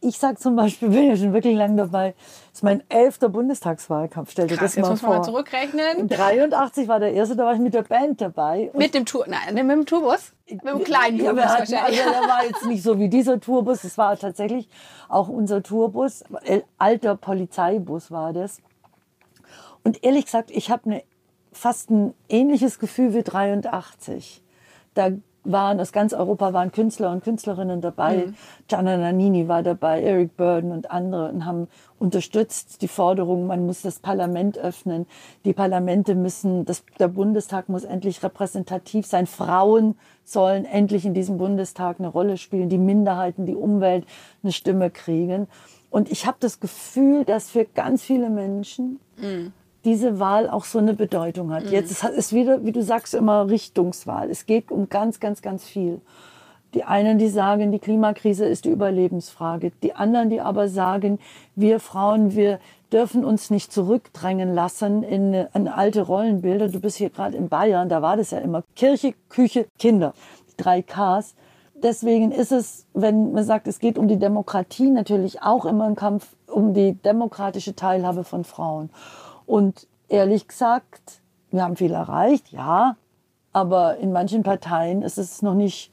Ich 0.01 0.19
sage 0.19 0.37
zum 0.37 0.57
Beispiel, 0.57 0.89
bin 0.91 1.09
ja 1.09 1.17
schon 1.17 1.33
wirklich 1.33 1.57
lange 1.57 1.77
dabei, 1.77 2.15
das 2.51 2.61
ist 2.61 2.63
mein 2.63 2.83
elfter 2.89 3.29
Bundestagswahlkampf. 3.29 4.31
Stell 4.31 4.47
dir 4.47 4.57
Krass, 4.57 4.75
das 4.75 4.83
mal 4.83 4.91
jetzt 4.91 5.01
vor. 5.01 5.09
Muss 5.09 5.19
mal 5.19 5.25
zurückrechnen. 5.25 6.09
83 6.09 6.89
war 6.89 7.01
der 7.01 7.13
erste, 7.13 7.37
da 7.37 7.45
war 7.45 7.55
ich 7.55 7.61
mit 7.61 7.75
der 7.75 7.83
Band 7.83 8.21
dabei. 8.21 8.71
Mit 8.75 8.95
dem 8.95 9.07
Tour, 9.07 9.27
nein, 9.29 9.55
mit 9.55 9.77
dem 9.77 9.87
Tourbus? 9.87 10.33
Mit 10.49 10.65
dem 10.65 10.85
kleinen 10.85 11.19
Tourbus 11.19 11.43
ja, 11.43 11.49
hatten, 11.49 11.75
Also 11.75 12.11
der 12.11 12.29
war 12.29 12.45
jetzt 12.45 12.67
nicht 12.67 12.83
so 12.83 12.99
wie 12.99 13.09
dieser 13.09 13.41
Tourbus, 13.41 13.85
es 13.85 13.99
war 13.99 14.17
tatsächlich 14.19 14.69
auch 15.09 15.29
unser 15.29 15.63
Tourbus, 15.63 16.25
alter 16.79 17.17
Polizeibus 17.17 18.11
war 18.11 18.33
das. 18.33 18.61
Und 19.87 20.03
ehrlich 20.03 20.25
gesagt, 20.25 20.51
ich 20.51 20.71
habe 20.71 20.91
eine, 20.91 21.03
fast 21.53 21.91
ein 21.91 22.13
ähnliches 22.29 22.79
Gefühl 22.81 23.15
wie 23.15 23.23
83. 23.23 24.43
Da 24.95 25.11
waren, 25.51 25.81
aus 25.81 25.93
ganz 25.93 26.13
Europa 26.13 26.53
waren 26.53 26.73
Künstler 26.73 27.11
und 27.13 27.23
Künstlerinnen 27.23 27.81
dabei. 27.81 28.27
Mhm. 28.27 28.35
Gianna 28.69 28.97
Nannini 28.97 29.49
war 29.49 29.63
dabei, 29.63 30.03
Eric 30.03 30.37
Burden 30.37 30.73
und 30.73 30.91
andere 30.91 31.31
und 31.31 31.45
haben 31.45 31.69
unterstützt 31.99 32.83
die 32.83 32.89
Forderung, 32.89 33.47
man 33.47 33.67
muss 33.67 33.83
das 33.83 33.99
Parlament 33.99 34.59
öffnen. 34.59 35.07
Die 35.45 35.53
Parlamente 35.53 36.15
müssen, 36.15 36.65
das, 36.65 36.85
der 36.99 37.09
Bundestag 37.09 37.69
muss 37.69 37.85
endlich 37.85 38.23
repräsentativ 38.23 39.07
sein. 39.07 39.27
Frauen 39.27 39.97
sollen 40.25 40.65
endlich 40.65 41.07
in 41.07 41.15
diesem 41.15 41.39
Bundestag 41.39 41.99
eine 41.99 42.09
Rolle 42.09 42.37
spielen. 42.37 42.69
Die 42.69 42.79
Minderheiten, 42.79 43.47
die 43.47 43.55
Umwelt 43.55 44.05
eine 44.43 44.53
Stimme 44.53 44.91
kriegen. 44.91 45.49
Und 45.91 46.11
ich 46.11 46.27
habe 46.27 46.37
das 46.41 46.61
Gefühl, 46.61 47.25
dass 47.25 47.51
für 47.51 47.65
ganz 47.65 48.03
viele 48.03 48.29
Menschen 48.29 49.01
mhm 49.17 49.53
diese 49.87 50.19
Wahl 50.19 50.51
auch 50.51 50.65
so 50.65 50.79
eine 50.79 50.93
Bedeutung 50.93 51.53
hat. 51.55 51.65
Mhm. 51.65 51.71
Jetzt 51.71 52.05
ist 52.05 52.33
wieder, 52.33 52.65
wie 52.65 52.73
du 52.73 52.83
sagst, 52.83 53.15
immer 53.15 53.49
Richtungswahl. 53.49 54.29
Es 54.29 54.45
geht 54.45 54.71
um 54.71 54.89
ganz, 54.91 55.21
ganz, 55.21 55.41
ganz 55.41 55.65
viel. 55.65 56.03
Die 56.75 56.85
einen, 56.85 57.19
die 57.19 57.29
sagen, 57.29 57.71
die 57.71 57.79
Klimakrise 57.79 58.45
ist 58.45 58.65
die 58.65 58.71
Überlebensfrage. 58.71 59.73
Die 59.83 59.95
anderen, 59.95 60.29
die 60.29 60.41
aber 60.41 60.69
sagen, 60.69 61.21
wir 61.55 61.81
Frauen, 61.81 62.35
wir 62.35 62.59
dürfen 62.93 63.25
uns 63.25 63.49
nicht 63.49 63.73
zurückdrängen 63.73 64.53
lassen 64.53 65.03
in, 65.05 65.33
in 65.55 65.69
alte 65.69 66.03
Rollenbilder. 66.03 66.69
Du 66.69 66.81
bist 66.81 66.97
hier 66.97 67.11
gerade 67.11 67.37
in 67.37 67.49
Bayern, 67.49 67.89
da 67.89 68.03
war 68.03 68.17
das 68.17 68.33
ja 68.33 68.39
immer 68.39 68.63
Kirche, 68.75 69.15
Küche, 69.29 69.67
Kinder. 69.79 70.13
Die 70.51 70.63
drei 70.63 70.83
Ks. 70.83 71.35
Deswegen 71.75 72.33
ist 72.33 72.53
es, 72.53 72.87
wenn 72.93 73.33
man 73.33 73.45
sagt, 73.45 73.69
es 73.69 73.79
geht 73.79 73.99
um 73.99 74.09
die 74.09 74.19
Demokratie, 74.19 74.91
natürlich 74.91 75.43
auch 75.43 75.65
immer 75.65 75.85
ein 75.85 75.95
Kampf 75.95 76.35
um 76.49 76.75
die 76.75 76.95
demokratische 76.95 77.77
Teilhabe 77.77 78.25
von 78.25 78.45
Frauen. 78.45 78.91
Und 79.47 79.87
ehrlich 80.09 80.49
gesagt, 80.49 81.23
wir 81.51 81.63
haben 81.63 81.77
viel 81.77 81.93
erreicht, 81.93 82.51
ja, 82.51 82.97
aber 83.53 83.97
in 83.97 84.13
manchen 84.13 84.43
Parteien 84.43 85.03
ist 85.03 85.17
es 85.17 85.41
noch 85.41 85.55
nicht 85.55 85.93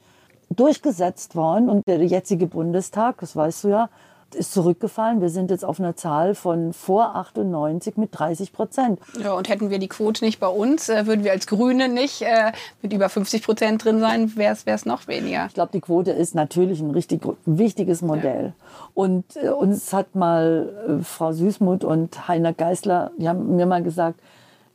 durchgesetzt 0.50 1.34
worden. 1.36 1.68
Und 1.68 1.86
der 1.86 2.04
jetzige 2.04 2.46
Bundestag, 2.46 3.18
das 3.20 3.34
weißt 3.34 3.64
du 3.64 3.68
ja, 3.68 3.88
ist 4.34 4.52
zurückgefallen. 4.52 5.20
Wir 5.20 5.28
sind 5.28 5.50
jetzt 5.50 5.64
auf 5.64 5.78
einer 5.78 5.96
Zahl 5.96 6.34
von 6.34 6.72
vor 6.72 7.16
98 7.16 7.96
mit 7.96 8.10
30 8.12 8.52
Prozent. 8.52 9.00
Ja, 9.22 9.32
und 9.32 9.48
hätten 9.48 9.70
wir 9.70 9.78
die 9.78 9.88
Quote 9.88 10.24
nicht 10.24 10.40
bei 10.40 10.48
uns, 10.48 10.88
äh, 10.88 11.06
würden 11.06 11.24
wir 11.24 11.32
als 11.32 11.46
Grüne 11.46 11.88
nicht 11.88 12.22
äh, 12.22 12.52
mit 12.82 12.92
über 12.92 13.08
50 13.08 13.42
Prozent 13.42 13.84
drin 13.84 14.00
sein, 14.00 14.36
wäre 14.36 14.56
es 14.64 14.86
noch 14.86 15.06
weniger. 15.08 15.46
Ich 15.46 15.54
glaube, 15.54 15.72
die 15.72 15.80
Quote 15.80 16.10
ist 16.10 16.34
natürlich 16.34 16.80
ein 16.80 16.90
richtig 16.90 17.22
wichtiges 17.46 18.02
Modell. 18.02 18.52
Ja. 18.56 18.88
Und 18.94 19.24
äh, 19.36 19.48
uns 19.48 19.92
hat 19.92 20.14
mal 20.14 20.98
äh, 21.00 21.02
Frau 21.02 21.32
Süßmuth 21.32 21.84
und 21.84 22.28
Heiner 22.28 22.52
Geißler, 22.52 23.12
die 23.18 23.28
haben 23.28 23.56
mir 23.56 23.66
mal 23.66 23.82
gesagt, 23.82 24.20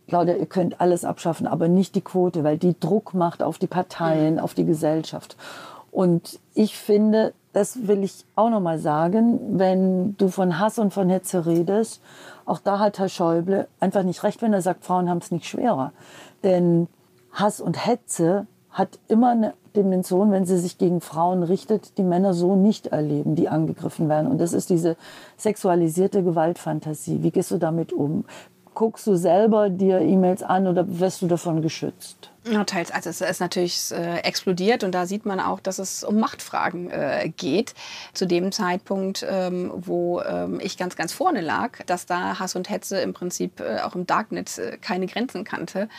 Claudia, 0.09 0.35
ihr 0.35 0.47
könnt 0.47 0.81
alles 0.81 1.05
abschaffen, 1.05 1.47
aber 1.47 1.67
nicht 1.67 1.95
die 1.95 2.01
Quote, 2.01 2.43
weil 2.43 2.57
die 2.57 2.77
Druck 2.79 3.13
macht 3.13 3.43
auf 3.43 3.59
die 3.59 3.67
Parteien, 3.67 4.35
mhm. 4.35 4.39
auf 4.39 4.55
die 4.55 4.65
Gesellschaft. 4.65 5.37
Und 5.91 6.39
ich 6.53 6.77
finde, 6.77 7.33
das 7.53 7.87
will 7.87 8.03
ich 8.03 8.25
auch 8.35 8.49
noch 8.49 8.59
mal 8.59 8.79
sagen, 8.79 9.59
wenn 9.59 10.15
du 10.17 10.29
von 10.29 10.59
Hass 10.59 10.79
und 10.79 10.93
von 10.93 11.09
Hetze 11.09 11.45
redest, 11.45 12.01
auch 12.45 12.59
da 12.59 12.79
hat 12.79 12.99
Herr 12.99 13.09
Schäuble 13.09 13.67
einfach 13.79 14.03
nicht 14.03 14.23
recht, 14.23 14.41
wenn 14.41 14.53
er 14.53 14.61
sagt, 14.61 14.85
Frauen 14.85 15.09
haben 15.09 15.19
es 15.19 15.31
nicht 15.31 15.45
schwerer. 15.45 15.91
Denn 16.43 16.87
Hass 17.31 17.59
und 17.61 17.85
Hetze 17.85 18.47
hat 18.71 18.99
immer 19.07 19.31
eine 19.31 19.53
Dimension, 19.75 20.31
wenn 20.31 20.45
sie 20.45 20.57
sich 20.57 20.77
gegen 20.77 21.01
Frauen 21.01 21.43
richtet, 21.43 21.97
die 21.97 22.03
Männer 22.03 22.33
so 22.33 22.55
nicht 22.55 22.87
erleben, 22.87 23.35
die 23.35 23.49
angegriffen 23.49 24.09
werden. 24.09 24.29
Und 24.29 24.39
das 24.39 24.53
ist 24.53 24.69
diese 24.69 24.95
sexualisierte 25.37 26.23
Gewaltfantasie. 26.23 27.23
Wie 27.23 27.31
gehst 27.31 27.51
du 27.51 27.57
damit 27.57 27.93
um? 27.93 28.25
Guckst 28.73 29.07
du 29.07 29.15
selber 29.15 29.69
dir 29.69 29.99
E-Mails 30.01 30.43
an 30.43 30.67
oder 30.67 30.99
wirst 30.99 31.21
du 31.21 31.27
davon 31.27 31.61
geschützt? 31.61 32.31
Ja, 32.49 32.63
teils. 32.63 32.89
Also 32.89 33.11
es 33.11 33.21
ist 33.21 33.41
natürlich 33.41 33.91
äh, 33.91 34.19
explodiert 34.21 34.83
und 34.83 34.91
da 34.93 35.05
sieht 35.05 35.23
man 35.23 35.39
auch, 35.39 35.59
dass 35.59 35.77
es 35.77 36.03
um 36.03 36.19
Machtfragen 36.19 36.89
äh, 36.89 37.31
geht. 37.37 37.75
Zu 38.13 38.25
dem 38.25 38.51
Zeitpunkt, 38.51 39.23
ähm, 39.29 39.71
wo 39.75 40.21
ähm, 40.21 40.59
ich 40.59 40.75
ganz, 40.75 40.95
ganz 40.95 41.13
vorne 41.13 41.41
lag, 41.41 41.83
dass 41.85 42.07
da 42.07 42.39
Hass 42.39 42.55
und 42.55 42.69
Hetze 42.69 43.01
im 43.01 43.13
Prinzip 43.13 43.59
äh, 43.59 43.81
auch 43.81 43.93
im 43.93 44.07
Darknet 44.07 44.57
äh, 44.57 44.77
keine 44.77 45.05
Grenzen 45.05 45.43
kannte. 45.43 45.89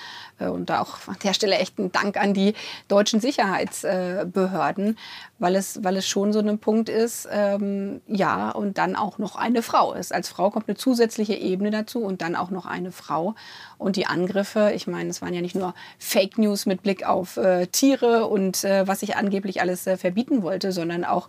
Äh, 0.41 0.49
und 0.49 0.71
da 0.71 0.81
auch 0.81 1.07
an 1.07 1.17
der 1.23 1.35
Stelle 1.35 1.57
echt 1.57 1.79
ein 1.79 1.93
Dank 1.93 2.17
an 2.17 2.35
die 2.35 2.55
deutschen 2.89 3.21
Sicherheitsbehörden, 3.21 4.99
weil 5.39 5.55
es, 5.55 5.85
weil 5.85 5.97
es 5.97 6.09
schon 6.09 6.33
so 6.33 6.41
ein 6.41 6.59
Punkt 6.59 6.89
ist, 6.89 7.29
ähm, 7.31 8.01
ja, 8.09 8.51
und 8.51 8.77
dann 8.77 8.97
auch 8.97 9.19
noch 9.19 9.37
eine 9.37 9.63
Frau 9.63 9.93
ist. 9.93 10.13
Als 10.13 10.29
Frau 10.29 10.51
kommt 10.51 10.69
eine 10.69 10.77
zusätzliche 10.77 11.35
Ebene 11.35 11.71
dazu 11.71 12.01
und 12.01 12.23
dann 12.23 12.35
auch 12.35 12.51
noch 12.51 12.67
eine 12.67 12.91
Frau. 12.91 13.37
Und 13.79 13.95
die 13.95 14.07
Angriffe, 14.07 14.73
ich 14.75 14.89
meine, 14.89 15.11
es 15.11 15.23
waren 15.23 15.33
ja 15.33 15.41
nicht 15.41 15.55
nur 15.55 15.75
Fake 15.99 16.40
News 16.41 16.67
mit 16.67 16.83
Blick 16.83 17.07
auf 17.07 17.37
äh, 17.37 17.67
Tiere 17.67 18.27
und 18.27 18.65
äh, 18.65 18.87
was 18.87 19.03
ich 19.03 19.17
angeblich 19.17 19.61
alles 19.61 19.87
äh, 19.87 19.97
verbieten 19.97 20.43
wollte, 20.43 20.73
sondern 20.73 21.05
auch 21.05 21.29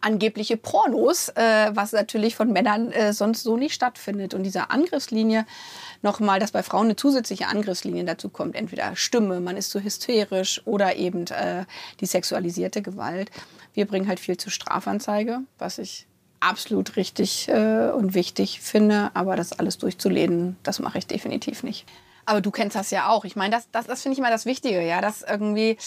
angebliche 0.00 0.56
Pornos, 0.56 1.28
äh, 1.30 1.70
was 1.74 1.92
natürlich 1.92 2.36
von 2.36 2.52
Männern 2.52 2.90
äh, 2.92 3.12
sonst 3.12 3.42
so 3.42 3.56
nicht 3.56 3.74
stattfindet. 3.74 4.34
Und 4.34 4.42
diese 4.42 4.70
Angriffslinie, 4.70 5.46
nochmal, 6.02 6.40
dass 6.40 6.52
bei 6.52 6.62
Frauen 6.62 6.86
eine 6.86 6.96
zusätzliche 6.96 7.48
Angriffslinie 7.48 8.04
dazu 8.04 8.28
kommt, 8.28 8.56
entweder 8.56 8.96
Stimme, 8.96 9.40
man 9.40 9.56
ist 9.56 9.70
zu 9.70 9.82
hysterisch 9.82 10.62
oder 10.64 10.96
eben 10.96 11.26
äh, 11.26 11.64
die 12.00 12.06
sexualisierte 12.06 12.82
Gewalt. 12.82 13.30
Wir 13.72 13.86
bringen 13.86 14.08
halt 14.08 14.20
viel 14.20 14.36
zur 14.36 14.52
Strafanzeige, 14.52 15.40
was 15.58 15.78
ich 15.78 16.06
absolut 16.40 16.96
richtig 16.96 17.48
und 17.48 18.12
wichtig 18.12 18.60
finde, 18.60 19.10
aber 19.14 19.34
das 19.34 19.58
alles 19.58 19.78
durchzulehnen, 19.78 20.56
das 20.62 20.78
mache 20.78 20.98
ich 20.98 21.06
definitiv 21.06 21.62
nicht. 21.62 21.86
Aber 22.26 22.40
du 22.40 22.50
kennst 22.50 22.76
das 22.76 22.90
ja 22.90 23.08
auch. 23.08 23.24
Ich 23.24 23.36
meine, 23.36 23.54
das, 23.54 23.70
das, 23.70 23.86
das 23.86 24.02
finde 24.02 24.14
ich 24.14 24.18
immer 24.18 24.30
das 24.30 24.46
Wichtige, 24.46 24.82
ja, 24.82 25.00
dass 25.00 25.22
irgendwie 25.22 25.78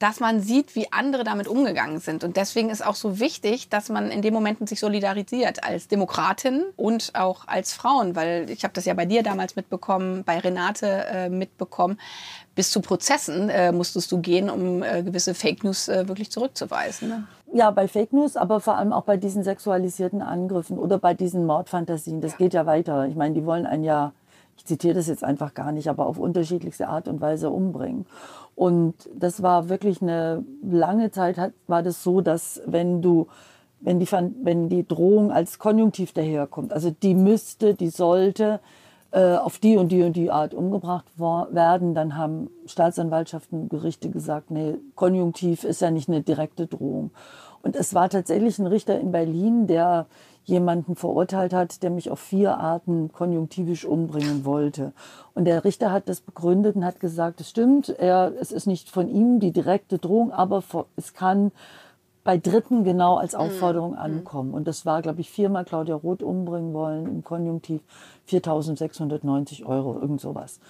dass 0.00 0.18
man 0.18 0.40
sieht, 0.40 0.74
wie 0.74 0.90
andere 0.92 1.24
damit 1.24 1.46
umgegangen 1.46 2.00
sind. 2.00 2.24
Und 2.24 2.38
deswegen 2.38 2.70
ist 2.70 2.84
auch 2.84 2.94
so 2.94 3.20
wichtig, 3.20 3.68
dass 3.68 3.90
man 3.90 4.10
in 4.10 4.22
den 4.22 4.32
Momenten 4.32 4.66
sich 4.66 4.80
solidarisiert 4.80 5.62
als 5.62 5.88
Demokratin 5.88 6.64
und 6.76 7.12
auch 7.14 7.46
als 7.46 7.74
Frauen, 7.74 8.16
weil 8.16 8.48
ich 8.48 8.64
habe 8.64 8.72
das 8.72 8.86
ja 8.86 8.94
bei 8.94 9.04
dir 9.04 9.22
damals 9.22 9.56
mitbekommen, 9.56 10.24
bei 10.24 10.38
Renate 10.38 11.04
äh, 11.04 11.28
mitbekommen. 11.28 12.00
Bis 12.54 12.70
zu 12.70 12.80
Prozessen 12.80 13.50
äh, 13.50 13.72
musstest 13.72 14.10
du 14.10 14.20
gehen, 14.22 14.48
um 14.48 14.82
äh, 14.82 15.02
gewisse 15.02 15.34
Fake 15.34 15.64
News 15.64 15.88
äh, 15.88 16.08
wirklich 16.08 16.30
zurückzuweisen. 16.30 17.08
Ne? 17.08 17.24
Ja, 17.52 17.70
bei 17.70 17.86
Fake 17.86 18.14
News, 18.14 18.36
aber 18.36 18.60
vor 18.60 18.76
allem 18.76 18.94
auch 18.94 19.04
bei 19.04 19.18
diesen 19.18 19.44
sexualisierten 19.44 20.22
Angriffen 20.22 20.78
oder 20.78 20.96
bei 20.96 21.12
diesen 21.12 21.44
Mordfantasien. 21.44 22.22
Das 22.22 22.32
ja. 22.32 22.38
geht 22.38 22.54
ja 22.54 22.64
weiter. 22.64 23.06
Ich 23.06 23.16
meine, 23.16 23.34
die 23.34 23.44
wollen 23.44 23.66
einen 23.66 23.84
ja, 23.84 24.12
ich 24.60 24.66
zitiere 24.66 24.92
das 24.92 25.06
jetzt 25.06 25.24
einfach 25.24 25.54
gar 25.54 25.72
nicht, 25.72 25.88
aber 25.88 26.04
auf 26.04 26.18
unterschiedlichste 26.18 26.88
Art 26.88 27.08
und 27.08 27.22
Weise 27.22 27.48
umbringen. 27.48 28.04
Und 28.54 28.94
das 29.14 29.42
war 29.42 29.70
wirklich 29.70 30.02
eine 30.02 30.44
lange 30.62 31.10
Zeit, 31.10 31.38
hat, 31.38 31.54
war 31.66 31.82
das 31.82 32.02
so, 32.02 32.20
dass 32.20 32.60
wenn 32.66 33.00
du, 33.00 33.26
wenn 33.80 33.98
die, 33.98 34.06
wenn 34.42 34.68
die 34.68 34.86
Drohung 34.86 35.32
als 35.32 35.58
Konjunktiv 35.58 36.12
daherkommt, 36.12 36.74
also 36.74 36.90
die 36.90 37.14
müsste, 37.14 37.72
die 37.72 37.88
sollte 37.88 38.60
äh, 39.12 39.36
auf 39.36 39.58
die 39.58 39.78
und 39.78 39.92
die 39.92 40.02
und 40.02 40.14
die 40.14 40.30
Art 40.30 40.52
umgebracht 40.52 41.06
werden, 41.16 41.94
dann 41.94 42.18
haben 42.18 42.50
Staatsanwaltschaften, 42.66 43.70
Gerichte 43.70 44.10
gesagt, 44.10 44.50
nee, 44.50 44.74
Konjunktiv 44.94 45.64
ist 45.64 45.80
ja 45.80 45.90
nicht 45.90 46.10
eine 46.10 46.20
direkte 46.20 46.66
Drohung. 46.66 47.12
Und 47.62 47.76
es 47.76 47.94
war 47.94 48.10
tatsächlich 48.10 48.58
ein 48.58 48.66
Richter 48.66 49.00
in 49.00 49.10
Berlin, 49.10 49.66
der 49.66 50.06
jemanden 50.50 50.96
verurteilt 50.96 51.54
hat, 51.54 51.82
der 51.82 51.90
mich 51.90 52.10
auf 52.10 52.20
vier 52.20 52.58
Arten 52.58 53.10
konjunktivisch 53.12 53.84
umbringen 53.84 54.44
wollte. 54.44 54.92
Und 55.34 55.46
der 55.46 55.64
Richter 55.64 55.90
hat 55.92 56.08
das 56.08 56.20
begründet 56.20 56.76
und 56.76 56.84
hat 56.84 57.00
gesagt, 57.00 57.40
es 57.40 57.48
stimmt, 57.48 57.88
er, 57.88 58.32
es 58.38 58.52
ist 58.52 58.66
nicht 58.66 58.90
von 58.90 59.08
ihm 59.08 59.40
die 59.40 59.52
direkte 59.52 59.98
Drohung, 59.98 60.32
aber 60.32 60.62
es 60.96 61.14
kann 61.14 61.52
bei 62.24 62.36
Dritten 62.36 62.84
genau 62.84 63.16
als 63.16 63.32
mhm. 63.32 63.40
Aufforderung 63.40 63.92
mhm. 63.92 63.98
ankommen. 63.98 64.54
Und 64.54 64.68
das 64.68 64.84
war, 64.84 65.02
glaube 65.02 65.20
ich, 65.20 65.30
viermal 65.30 65.64
Claudia 65.64 65.94
Roth 65.94 66.22
umbringen 66.22 66.74
wollen 66.74 67.06
im 67.06 67.24
Konjunktiv 67.24 67.80
4.690 68.28 69.64
Euro, 69.64 69.94
irgend 69.94 70.20
sowas. 70.20 70.60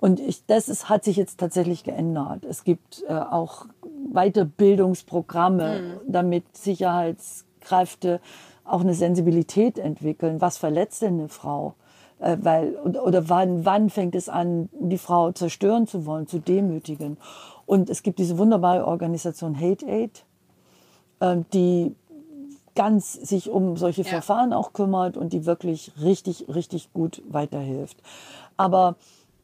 Und 0.00 0.20
ich, 0.20 0.46
das 0.46 0.68
ist, 0.68 0.88
hat 0.88 1.04
sich 1.04 1.16
jetzt 1.16 1.40
tatsächlich 1.40 1.82
geändert. 1.82 2.44
Es 2.44 2.62
gibt 2.62 3.04
äh, 3.08 3.12
auch 3.12 3.66
Weiterbildungsprogramme, 4.12 5.80
mhm. 5.80 6.12
damit 6.12 6.56
Sicherheitskräfte 6.56 8.20
auch 8.68 8.80
eine 8.80 8.94
Sensibilität 8.94 9.78
entwickeln. 9.78 10.40
Was 10.40 10.58
verletzt 10.58 11.02
denn 11.02 11.14
eine 11.14 11.28
Frau? 11.28 11.74
Äh, 12.20 12.36
weil, 12.40 12.74
oder 12.76 13.28
wann, 13.28 13.64
wann 13.64 13.90
fängt 13.90 14.14
es 14.14 14.28
an, 14.28 14.68
die 14.72 14.98
Frau 14.98 15.32
zerstören 15.32 15.86
zu 15.86 16.06
wollen, 16.06 16.26
zu 16.26 16.38
demütigen? 16.38 17.16
Und 17.66 17.90
es 17.90 18.02
gibt 18.02 18.18
diese 18.18 18.38
wunderbare 18.38 18.86
Organisation 18.86 19.58
Hate 19.58 19.86
Aid, 19.86 20.24
äh, 21.20 21.36
die 21.52 21.94
ganz 22.74 23.12
sich 23.12 23.50
um 23.50 23.76
solche 23.76 24.02
ja. 24.02 24.08
Verfahren 24.08 24.52
auch 24.52 24.72
kümmert 24.72 25.16
und 25.16 25.32
die 25.32 25.46
wirklich 25.46 25.92
richtig, 26.00 26.46
richtig 26.48 26.92
gut 26.92 27.22
weiterhilft. 27.28 27.98
Aber 28.56 28.96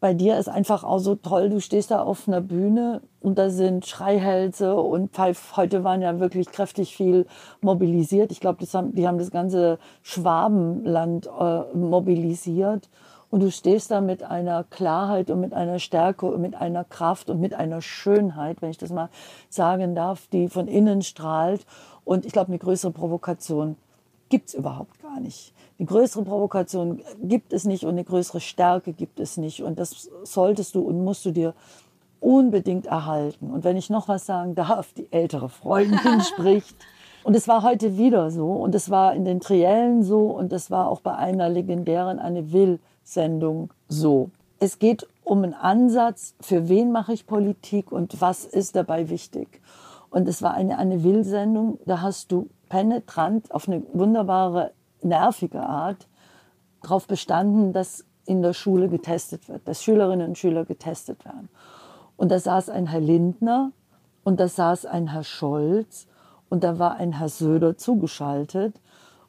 bei 0.04 0.12
dir 0.12 0.37
ist 0.37 0.50
einfach 0.50 0.84
auch 0.84 0.99
so 0.99 1.14
toll, 1.14 1.49
du 1.49 1.62
stehst 1.62 1.90
da 1.90 2.02
auf 2.02 2.28
einer 2.28 2.42
Bühne 2.42 3.00
und 3.23 3.38
da 3.38 3.49
sind 3.49 3.87
Schreihälse 3.87 4.76
und 4.76 5.12
Pfeif, 5.12 5.56
heute 5.56 5.82
waren 5.82 6.02
ja 6.02 6.20
wirklich 6.20 6.49
kräftig 6.50 6.94
viel 6.94 7.25
mobilisiert. 7.62 8.30
Ich 8.30 8.38
glaube, 8.38 8.62
die 8.62 9.08
haben 9.08 9.16
das 9.16 9.30
ganze 9.30 9.78
Schwabenland 10.02 11.26
äh, 11.26 11.75
mobilisiert. 11.75 12.90
Und 13.30 13.42
du 13.42 13.50
stehst 13.50 13.92
da 13.92 14.02
mit 14.02 14.23
einer 14.23 14.64
Klarheit 14.64 15.30
und 15.30 15.40
mit 15.40 15.54
einer 15.54 15.78
Stärke 15.78 16.26
und 16.26 16.42
mit 16.42 16.54
einer 16.54 16.84
Kraft 16.84 17.30
und 17.30 17.40
mit 17.40 17.54
einer 17.54 17.80
Schönheit, 17.80 18.61
wenn 18.61 18.68
ich 18.68 18.76
das 18.76 18.90
mal 18.90 19.08
sagen 19.49 19.94
darf, 19.94 20.26
die 20.26 20.50
von 20.50 20.68
innen 20.68 21.00
strahlt. 21.00 21.64
Und 22.04 22.26
ich 22.26 22.32
glaube, 22.32 22.49
eine 22.49 22.58
größere 22.58 22.92
Provokation 22.92 23.76
gibt 24.28 24.49
es 24.49 24.54
überhaupt 24.54 25.00
gar 25.00 25.18
nicht. 25.18 25.53
Die 25.78 25.87
größere 25.87 26.23
Provokation 26.23 27.02
gibt 27.23 27.52
es 27.52 27.64
nicht 27.64 27.85
und 27.85 27.90
eine 27.90 28.04
größere 28.04 28.40
Stärke 28.40 28.93
gibt 28.93 29.19
es 29.19 29.37
nicht. 29.37 29.62
Und 29.62 29.78
das 29.78 30.09
solltest 30.23 30.75
du 30.75 30.83
und 30.83 31.02
musst 31.02 31.25
du 31.25 31.33
dir 31.33 31.54
unbedingt 32.21 32.87
erhalten. 32.87 33.50
Und 33.50 33.64
wenn 33.64 33.76
ich 33.76 33.90
noch 33.90 34.09
was 34.09 34.25
sagen 34.25 34.54
darf, 34.54 34.93
die 34.93 35.09
ältere 35.11 35.49
Freundin 35.49 36.21
spricht. 36.33 36.76
Und 37.25 37.35
es 37.35 37.49
war 37.49 37.62
heute 37.62 37.97
wieder 37.97 38.31
so 38.31 38.52
und 38.52 38.75
es 38.75 38.90
war 38.90 39.14
in 39.14 39.25
den 39.25 39.40
Triellen 39.40 40.02
so 40.02 40.26
und 40.26 40.52
es 40.52 40.71
war 40.71 40.88
auch 40.88 41.00
bei 41.00 41.14
einer 41.14 41.49
legendären 41.49 42.19
Anne 42.19 42.52
Will-Sendung 42.52 43.71
so. 43.88 44.31
Es 44.61 44.78
geht 44.78 45.07
um 45.25 45.43
einen 45.43 45.54
Ansatz, 45.54 46.35
für 46.40 46.69
wen 46.69 46.93
mache 46.93 47.14
ich 47.14 47.26
Politik 47.26 47.90
und 47.90 48.21
was 48.21 48.45
ist 48.45 48.76
dabei 48.76 49.09
wichtig. 49.09 49.62
Und 50.11 50.28
es 50.28 50.43
war 50.43 50.54
eine 50.54 50.78
Anne 50.78 51.02
Will-Sendung, 51.02 51.78
da 51.87 52.02
hast 52.02 52.31
du 52.31 52.49
penetrant 52.69 53.52
auf 53.52 53.69
eine 53.69 53.83
wunderbare 53.93 54.73
nervige 55.04 55.62
Art 55.62 56.08
darauf 56.82 57.06
bestanden, 57.06 57.73
dass 57.73 58.04
in 58.26 58.42
der 58.42 58.52
Schule 58.52 58.88
getestet 58.88 59.49
wird, 59.49 59.66
dass 59.68 59.82
Schülerinnen 59.82 60.28
und 60.28 60.38
Schüler 60.38 60.64
getestet 60.64 61.25
werden. 61.25 61.49
Und 62.16 62.30
da 62.30 62.38
saß 62.38 62.70
ein 62.70 62.87
Herr 62.87 63.00
Lindner 63.00 63.73
und 64.23 64.40
da 64.40 64.49
saß 64.49 64.87
ein 64.87 65.08
Herr 65.08 65.25
Scholz 65.25 66.06
und 66.49 66.64
da 66.64 66.78
war 66.78 66.96
ein 66.96 67.18
Herr 67.18 67.28
Söder 67.28 67.76
zugeschaltet 67.76 68.80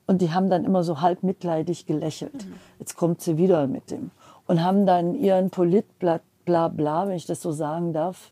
und 0.08 0.22
die 0.22 0.32
haben 0.32 0.50
dann 0.50 0.63
immer 0.63 0.84
so 0.84 1.01
halb 1.01 1.24
mitleidig 1.24 1.86
gelächelt. 1.86 2.46
Mhm. 2.46 2.53
Jetzt 2.79 2.96
kommt 2.96 3.22
sie 3.22 3.38
wieder 3.38 3.67
mit 3.67 3.91
dem 3.91 4.12
und 4.48 4.63
haben 4.63 4.86
dann 4.86 5.15
ihren 5.15 5.50
Politblatt 5.50 6.22
bla 6.46 6.67
bla, 6.67 7.08
wenn 7.08 7.15
ich 7.15 7.25
das 7.25 7.41
so 7.41 7.51
sagen 7.51 7.91
darf, 7.91 8.32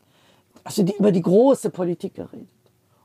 also 0.62 0.82
die, 0.82 0.94
über 0.96 1.12
die 1.12 1.22
große 1.22 1.70
Politik 1.70 2.14
geredet. 2.14 2.48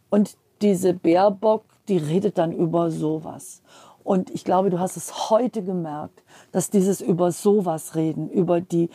Und 0.10 0.38
diese 0.62 0.94
Baerbock, 0.94 1.64
die 1.88 1.98
redet 1.98 2.38
dann 2.38 2.52
über 2.52 2.92
sowas. 2.92 3.62
Und 4.04 4.30
ich 4.32 4.44
glaube, 4.44 4.70
du 4.70 4.80
hast 4.80 4.98
es 4.98 5.30
heute 5.30 5.62
gemerkt, 5.64 6.24
dass 6.52 6.70
dieses 6.70 7.02
über 7.02 7.32
sowas 7.32 7.96
reden, 7.96 8.30
über 8.30 8.62
die 8.62 8.90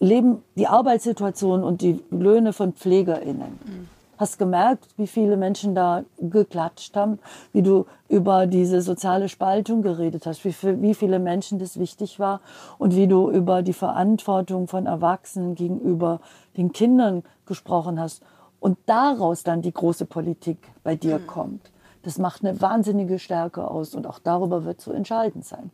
Leben, 0.00 0.42
die 0.54 0.66
Arbeitssituation 0.66 1.64
und 1.64 1.80
die 1.80 2.02
Löhne 2.10 2.52
von 2.52 2.74
PflegerInnen. 2.74 3.58
Mhm. 3.64 3.88
Hast 4.16 4.38
gemerkt, 4.38 4.86
wie 4.96 5.08
viele 5.08 5.36
Menschen 5.36 5.74
da 5.74 6.04
geklatscht 6.18 6.94
haben, 6.94 7.18
wie 7.52 7.62
du 7.62 7.86
über 8.08 8.46
diese 8.46 8.80
soziale 8.80 9.28
Spaltung 9.28 9.82
geredet 9.82 10.26
hast, 10.26 10.44
wie, 10.44 10.54
wie 10.82 10.94
viele 10.94 11.18
Menschen 11.18 11.58
das 11.58 11.80
wichtig 11.80 12.20
war 12.20 12.40
und 12.78 12.94
wie 12.94 13.08
du 13.08 13.28
über 13.30 13.62
die 13.62 13.72
Verantwortung 13.72 14.68
von 14.68 14.86
Erwachsenen 14.86 15.56
gegenüber 15.56 16.20
den 16.56 16.72
Kindern 16.72 17.24
gesprochen 17.44 17.98
hast 17.98 18.22
und 18.60 18.78
daraus 18.86 19.42
dann 19.42 19.62
die 19.62 19.72
große 19.72 20.06
Politik 20.06 20.58
bei 20.84 20.94
dir 20.94 21.18
mhm. 21.18 21.26
kommt, 21.26 21.70
das 22.04 22.18
macht 22.18 22.44
eine 22.44 22.60
wahnsinnige 22.60 23.18
Stärke 23.18 23.68
aus 23.68 23.94
und 23.94 24.06
auch 24.06 24.18
darüber 24.18 24.64
wird 24.64 24.80
zu 24.80 24.92
entscheidend 24.92 25.44
sein. 25.44 25.70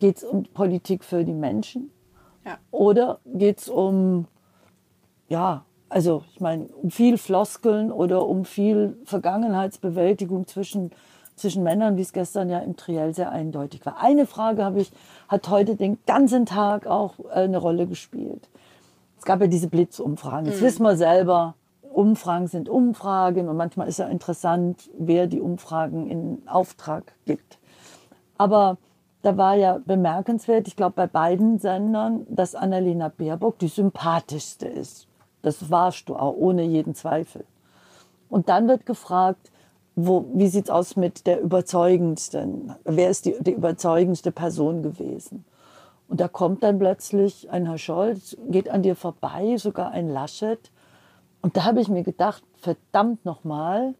Geht 0.00 0.18
es 0.18 0.24
um 0.24 0.42
Politik 0.42 1.04
für 1.04 1.24
die 1.24 1.32
Menschen 1.32 1.90
ja. 2.44 2.58
oder 2.70 3.20
geht 3.24 3.60
es 3.60 3.68
um, 3.68 4.26
ja, 5.28 5.64
also 5.88 6.24
ich 6.32 6.40
meine, 6.40 6.66
um 6.66 6.90
viel 6.90 7.16
Floskeln 7.16 7.92
oder 7.92 8.26
um 8.26 8.44
viel 8.44 8.98
Vergangenheitsbewältigung 9.04 10.48
zwischen, 10.48 10.90
zwischen 11.36 11.62
Männern, 11.62 11.96
wie 11.96 12.02
es 12.02 12.12
gestern 12.12 12.50
ja 12.50 12.58
im 12.58 12.76
Triell 12.76 13.14
sehr 13.14 13.30
eindeutig 13.30 13.86
war. 13.86 14.02
Eine 14.02 14.26
Frage 14.26 14.64
habe 14.64 14.80
ich, 14.80 14.90
hat 15.28 15.48
heute 15.48 15.76
den 15.76 15.98
ganzen 16.06 16.46
Tag 16.46 16.86
auch 16.86 17.14
äh, 17.30 17.44
eine 17.44 17.58
Rolle 17.58 17.86
gespielt. 17.86 18.48
Es 19.18 19.24
gab 19.24 19.40
ja 19.40 19.46
diese 19.46 19.68
Blitzumfragen. 19.68 20.46
Jetzt 20.46 20.60
mhm. 20.60 20.66
wissen 20.66 20.82
wir 20.82 20.96
selber, 20.96 21.54
Umfragen 21.92 22.46
sind 22.46 22.68
Umfragen 22.68 23.48
und 23.48 23.56
manchmal 23.56 23.88
ist 23.88 23.98
ja 23.98 24.06
interessant, 24.06 24.90
wer 24.98 25.26
die 25.26 25.40
Umfragen 25.40 26.08
in 26.08 26.42
Auftrag 26.46 27.12
gibt. 27.24 27.58
Aber 28.38 28.78
da 29.22 29.36
war 29.36 29.54
ja 29.54 29.78
bemerkenswert, 29.84 30.66
ich 30.66 30.76
glaube 30.76 30.94
bei 30.96 31.06
beiden 31.06 31.58
Sendern, 31.58 32.26
dass 32.28 32.54
Annalena 32.54 33.08
Baerbock 33.08 33.58
die 33.58 33.68
sympathischste 33.68 34.66
ist. 34.66 35.06
Das 35.42 35.70
warst 35.70 36.08
du 36.08 36.16
auch, 36.16 36.34
ohne 36.34 36.64
jeden 36.64 36.94
Zweifel. 36.94 37.44
Und 38.28 38.48
dann 38.48 38.66
wird 38.66 38.86
gefragt, 38.86 39.52
wo, 39.94 40.24
wie 40.34 40.48
sieht's 40.48 40.70
aus 40.70 40.96
mit 40.96 41.26
der 41.26 41.40
überzeugendsten? 41.40 42.74
Wer 42.84 43.10
ist 43.10 43.26
die, 43.26 43.36
die 43.40 43.52
überzeugendste 43.52 44.32
Person 44.32 44.82
gewesen? 44.82 45.44
Und 46.08 46.20
da 46.20 46.28
kommt 46.28 46.62
dann 46.62 46.78
plötzlich 46.78 47.50
ein 47.50 47.66
Herr 47.66 47.78
Scholz, 47.78 48.36
geht 48.48 48.68
an 48.68 48.82
dir 48.82 48.96
vorbei, 48.96 49.56
sogar 49.56 49.92
ein 49.92 50.08
Laschet. 50.08 50.71
Und 51.42 51.56
da 51.56 51.64
habe 51.64 51.80
ich 51.80 51.88
mir 51.88 52.04
gedacht, 52.04 52.42
verdammt 52.60 53.24
nochmal, 53.24 53.94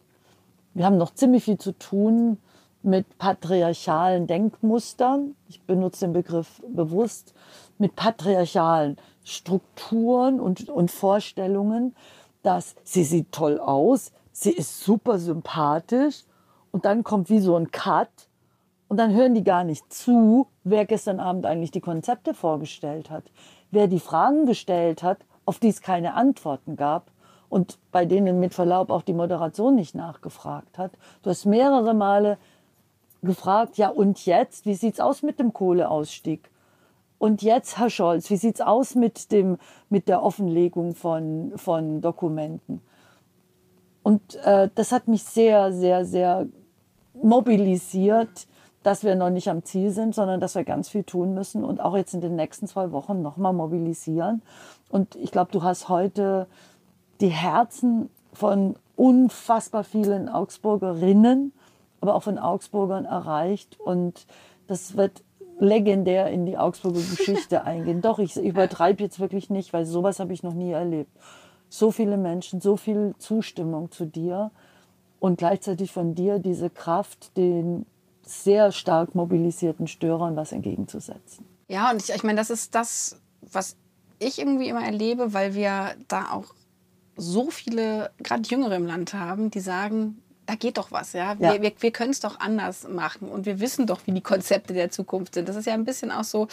wir 0.73 0.85
haben 0.85 0.97
noch 0.97 1.13
ziemlich 1.13 1.43
viel 1.43 1.57
zu 1.57 1.77
tun 1.77 2.37
mit 2.81 3.17
patriarchalen 3.17 4.27
Denkmustern. 4.27 5.35
Ich 5.49 5.61
benutze 5.61 6.05
den 6.05 6.13
Begriff 6.13 6.61
bewusst, 6.67 7.33
mit 7.77 7.95
patriarchalen 7.95 8.97
Strukturen 9.23 10.39
und, 10.39 10.69
und 10.69 10.89
Vorstellungen, 10.89 11.95
dass 12.43 12.75
sie 12.83 13.03
sieht 13.03 13.31
toll 13.31 13.59
aus, 13.59 14.11
sie 14.31 14.51
ist 14.51 14.81
super 14.81 15.19
sympathisch 15.19 16.23
und 16.71 16.85
dann 16.85 17.03
kommt 17.03 17.29
wie 17.29 17.39
so 17.39 17.55
ein 17.55 17.71
Cut 17.71 18.09
und 18.87 18.97
dann 18.97 19.13
hören 19.13 19.33
die 19.33 19.43
gar 19.43 19.63
nicht 19.63 19.93
zu, 19.93 20.47
wer 20.63 20.85
gestern 20.85 21.19
Abend 21.19 21.45
eigentlich 21.45 21.71
die 21.71 21.81
Konzepte 21.81 22.33
vorgestellt 22.33 23.09
hat, 23.09 23.23
wer 23.71 23.87
die 23.87 23.99
Fragen 23.99 24.45
gestellt 24.45 25.03
hat, 25.03 25.19
auf 25.45 25.59
die 25.59 25.69
es 25.69 25.81
keine 25.81 26.15
Antworten 26.15 26.75
gab 26.75 27.12
und 27.53 27.77
bei 27.91 28.05
denen 28.05 28.39
mit 28.39 28.55
Verlaub 28.55 28.89
auch 28.89 29.03
die 29.03 29.13
Moderation 29.13 29.75
nicht 29.75 29.93
nachgefragt 29.93 30.79
hat. 30.79 30.91
Du 31.21 31.29
hast 31.29 31.45
mehrere 31.45 31.93
Male 31.93 32.39
gefragt, 33.21 33.77
ja 33.77 33.89
und 33.89 34.25
jetzt, 34.25 34.65
wie 34.65 34.73
sieht's 34.73 34.99
aus 34.99 35.21
mit 35.21 35.39
dem 35.39 35.53
Kohleausstieg? 35.53 36.49
Und 37.19 37.43
jetzt, 37.43 37.77
Herr 37.77 37.91
Scholz, 37.91 38.31
wie 38.31 38.37
sieht's 38.37 38.59
aus 38.59 38.95
mit 38.95 39.31
dem 39.31 39.59
mit 39.87 40.07
der 40.07 40.23
Offenlegung 40.23 40.95
von 40.95 41.53
von 41.55 42.01
Dokumenten? 42.01 42.81
Und 44.01 44.35
äh, 44.43 44.69
das 44.73 44.91
hat 44.91 45.07
mich 45.07 45.23
sehr, 45.23 45.71
sehr, 45.71 46.05
sehr 46.05 46.47
mobilisiert, 47.13 48.47
dass 48.81 49.03
wir 49.03 49.15
noch 49.15 49.29
nicht 49.29 49.47
am 49.47 49.63
Ziel 49.63 49.91
sind, 49.91 50.15
sondern 50.15 50.39
dass 50.39 50.55
wir 50.55 50.63
ganz 50.63 50.89
viel 50.89 51.03
tun 51.03 51.35
müssen 51.35 51.63
und 51.63 51.79
auch 51.79 51.95
jetzt 51.95 52.15
in 52.15 52.21
den 52.21 52.35
nächsten 52.35 52.65
zwei 52.65 52.91
Wochen 52.91 53.21
nochmal 53.21 53.53
mobilisieren. 53.53 54.41
Und 54.89 55.15
ich 55.17 55.31
glaube, 55.31 55.51
du 55.51 55.61
hast 55.61 55.87
heute 55.87 56.47
die 57.23 57.29
Herzen 57.29 58.11
von 58.33 58.75
unfassbar 58.95 59.83
vielen 59.83 60.29
Augsburgerinnen, 60.29 61.51
aber 62.01 62.13
auch 62.13 62.23
von 62.23 62.37
Augsburgern 62.37 63.05
erreicht. 63.05 63.79
Und 63.79 64.27
das 64.67 64.95
wird 64.97 65.23
legendär 65.57 66.27
in 66.27 66.45
die 66.45 66.57
Augsburger 66.57 66.99
Geschichte 67.17 67.63
eingehen. 67.63 68.01
Doch, 68.01 68.19
ich 68.19 68.37
übertreibe 68.37 69.01
jetzt 69.01 69.19
wirklich 69.19 69.49
nicht, 69.49 69.73
weil 69.73 69.85
sowas 69.85 70.19
habe 70.19 70.33
ich 70.33 70.43
noch 70.43 70.53
nie 70.53 70.71
erlebt 70.71 71.09
so 71.73 71.89
viele 71.89 72.17
Menschen, 72.17 72.61
so 72.61 72.77
viel 72.77 73.15
Zustimmung 73.17 73.89
zu 73.89 74.05
dir 74.05 74.51
und 75.19 75.39
gleichzeitig 75.39 75.91
von 75.91 76.13
dir 76.13 76.37
diese 76.37 76.69
Kraft, 76.69 77.35
den 77.35 77.87
sehr 78.21 78.71
stark 78.71 79.15
mobilisierten 79.15 79.87
Störern 79.87 80.35
was 80.35 80.51
entgegenzusetzen. 80.51 81.47
Ja, 81.67 81.89
und 81.89 81.97
ich, 81.97 82.13
ich 82.13 82.23
meine, 82.23 82.37
das 82.37 82.51
ist 82.51 82.75
das, 82.75 83.19
was 83.41 83.75
ich 84.19 84.37
irgendwie 84.37 84.69
immer 84.69 84.85
erlebe, 84.85 85.33
weil 85.33 85.55
wir 85.55 85.95
da 86.07 86.31
auch 86.33 86.53
so 87.15 87.51
viele, 87.51 88.11
gerade 88.19 88.43
Jüngere 88.47 88.75
im 88.75 88.85
Land 88.85 89.13
haben, 89.13 89.51
die 89.51 89.59
sagen, 89.59 90.22
da 90.45 90.55
geht 90.55 90.77
doch 90.77 90.91
was, 90.91 91.13
ja. 91.13 91.39
Wir, 91.39 91.55
ja. 91.55 91.61
wir, 91.61 91.71
wir 91.79 91.91
können 91.91 92.11
es 92.11 92.19
doch 92.19 92.39
anders 92.39 92.87
machen 92.87 93.29
und 93.29 93.45
wir 93.45 93.59
wissen 93.59 93.87
doch, 93.87 94.01
wie 94.05 94.11
die 94.11 94.21
Konzepte 94.21 94.73
der 94.73 94.91
Zukunft 94.91 95.35
sind. 95.35 95.47
Das 95.47 95.55
ist 95.55 95.65
ja 95.65 95.73
ein 95.73 95.85
bisschen 95.85 96.11
auch 96.11 96.23
so, 96.23 96.47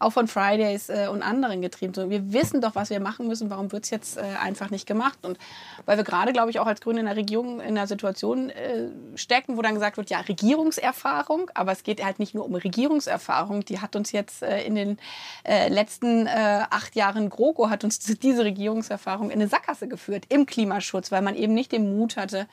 auch 0.00 0.10
von 0.10 0.26
Fridays 0.26 0.88
äh, 0.88 1.08
und 1.10 1.22
anderen 1.22 1.62
getrieben. 1.62 1.94
So, 1.94 2.10
wir 2.10 2.32
wissen 2.32 2.60
doch, 2.60 2.74
was 2.74 2.90
wir 2.90 3.00
machen 3.00 3.28
müssen, 3.28 3.48
warum 3.50 3.70
wird 3.70 3.84
es 3.84 3.90
jetzt 3.90 4.16
äh, 4.16 4.22
einfach 4.42 4.70
nicht 4.70 4.86
gemacht? 4.86 5.18
Und 5.22 5.38
weil 5.86 5.96
wir 5.96 6.04
gerade, 6.04 6.32
glaube 6.32 6.50
ich, 6.50 6.58
auch 6.58 6.66
als 6.66 6.80
Grüne 6.80 7.00
in 7.00 7.06
der 7.06 7.16
Regierung 7.16 7.60
in 7.60 7.78
einer 7.78 7.86
Situation 7.86 8.50
äh, 8.50 8.88
stecken, 9.14 9.56
wo 9.56 9.62
dann 9.62 9.74
gesagt 9.74 9.96
wird, 9.96 10.10
ja, 10.10 10.20
Regierungserfahrung, 10.20 11.50
aber 11.54 11.72
es 11.72 11.84
geht 11.84 12.04
halt 12.04 12.18
nicht 12.18 12.34
nur 12.34 12.44
um 12.44 12.54
Regierungserfahrung, 12.54 13.64
die 13.64 13.80
hat 13.80 13.94
uns 13.94 14.10
jetzt 14.10 14.42
äh, 14.42 14.62
in 14.64 14.74
den 14.74 14.98
äh, 15.44 15.68
letzten 15.68 16.26
äh, 16.26 16.64
acht 16.70 16.96
Jahren 16.96 17.30
GroKo 17.30 17.70
hat 17.70 17.84
uns 17.84 17.98
diese 18.22 18.44
Regierungserfahrung 18.44 19.30
in 19.30 19.40
eine 19.40 19.48
Sackgasse 19.48 19.86
geführt 19.86 20.24
im 20.28 20.46
Klimaschutz, 20.46 21.12
weil 21.12 21.22
man 21.22 21.36
eben 21.36 21.54
nicht 21.54 21.70
den 21.70 21.96
Mut 21.96 22.16
hatte, 22.16 22.48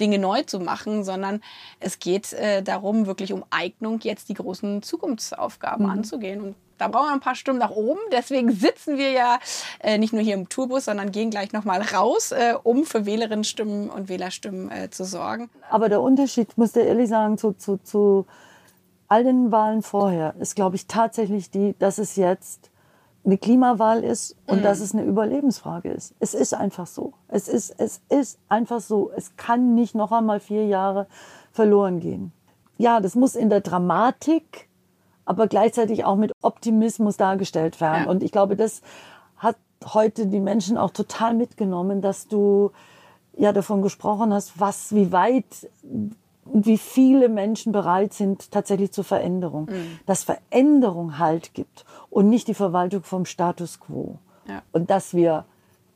Dinge 0.00 0.18
neu 0.18 0.42
zu 0.42 0.60
machen, 0.60 1.04
sondern 1.04 1.42
es 1.80 1.98
geht 1.98 2.32
äh, 2.32 2.62
darum, 2.62 3.06
wirklich 3.06 3.32
um 3.32 3.44
Eignung, 3.50 4.00
jetzt 4.02 4.28
die 4.28 4.34
großen 4.34 4.82
Zukunftsaufgaben 4.82 5.86
mhm. 5.86 5.92
anzugehen. 5.92 6.40
Und 6.40 6.54
da 6.78 6.88
brauchen 6.88 7.06
wir 7.06 7.12
ein 7.12 7.20
paar 7.20 7.36
Stimmen 7.36 7.60
nach 7.60 7.70
oben. 7.70 8.00
Deswegen 8.10 8.50
sitzen 8.52 8.98
wir 8.98 9.10
ja 9.12 9.38
äh, 9.78 9.98
nicht 9.98 10.12
nur 10.12 10.22
hier 10.22 10.34
im 10.34 10.48
Tourbus, 10.48 10.86
sondern 10.86 11.12
gehen 11.12 11.30
gleich 11.30 11.52
nochmal 11.52 11.80
raus, 11.80 12.32
äh, 12.32 12.54
um 12.62 12.84
für 12.84 13.06
Wählerinnenstimmen 13.06 13.88
und 13.88 14.08
Wählerstimmen 14.08 14.70
äh, 14.70 14.90
zu 14.90 15.04
sorgen. 15.04 15.48
Aber 15.70 15.88
der 15.88 16.00
Unterschied, 16.00 16.58
muss 16.58 16.74
ich 16.74 16.84
ehrlich 16.84 17.08
sagen, 17.08 17.38
zu, 17.38 17.52
zu, 17.52 17.76
zu 17.78 18.26
all 19.06 19.22
den 19.22 19.52
Wahlen 19.52 19.82
vorher, 19.82 20.34
ist, 20.40 20.56
glaube 20.56 20.76
ich, 20.76 20.86
tatsächlich 20.86 21.50
die, 21.50 21.76
dass 21.78 21.98
es 21.98 22.16
jetzt 22.16 22.71
eine 23.24 23.38
Klimawahl 23.38 24.02
ist 24.02 24.36
und 24.46 24.58
mhm. 24.58 24.62
dass 24.62 24.80
es 24.80 24.94
eine 24.94 25.04
Überlebensfrage 25.04 25.90
ist. 25.90 26.14
Es 26.18 26.34
ist 26.34 26.54
einfach 26.54 26.86
so. 26.86 27.12
Es 27.28 27.48
ist, 27.48 27.74
es 27.78 28.00
ist 28.08 28.38
einfach 28.48 28.80
so. 28.80 29.12
Es 29.16 29.36
kann 29.36 29.74
nicht 29.74 29.94
noch 29.94 30.10
einmal 30.10 30.40
vier 30.40 30.66
Jahre 30.66 31.06
verloren 31.52 32.00
gehen. 32.00 32.32
Ja, 32.78 33.00
das 33.00 33.14
muss 33.14 33.36
in 33.36 33.48
der 33.48 33.60
Dramatik, 33.60 34.68
aber 35.24 35.46
gleichzeitig 35.46 36.04
auch 36.04 36.16
mit 36.16 36.32
Optimismus 36.42 37.16
dargestellt 37.16 37.80
werden. 37.80 38.04
Ja. 38.04 38.10
Und 38.10 38.24
ich 38.24 38.32
glaube, 38.32 38.56
das 38.56 38.82
hat 39.36 39.56
heute 39.84 40.26
die 40.26 40.40
Menschen 40.40 40.76
auch 40.76 40.90
total 40.90 41.34
mitgenommen, 41.34 42.00
dass 42.00 42.26
du 42.26 42.72
ja 43.36 43.52
davon 43.52 43.82
gesprochen 43.82 44.32
hast, 44.32 44.58
was, 44.58 44.94
wie 44.94 45.12
weit 45.12 45.68
und 46.44 46.66
wie 46.66 46.78
viele 46.78 47.28
Menschen 47.28 47.72
bereit 47.72 48.12
sind 48.12 48.50
tatsächlich 48.50 48.92
zur 48.92 49.04
Veränderung. 49.04 49.66
Mhm. 49.66 49.98
Dass 50.06 50.24
Veränderung 50.24 51.18
Halt 51.18 51.54
gibt 51.54 51.84
und 52.10 52.28
nicht 52.28 52.48
die 52.48 52.54
Verwaltung 52.54 53.04
vom 53.04 53.26
Status 53.26 53.80
quo. 53.80 54.18
Ja. 54.48 54.62
Und 54.72 54.90
dass 54.90 55.14
wir 55.14 55.44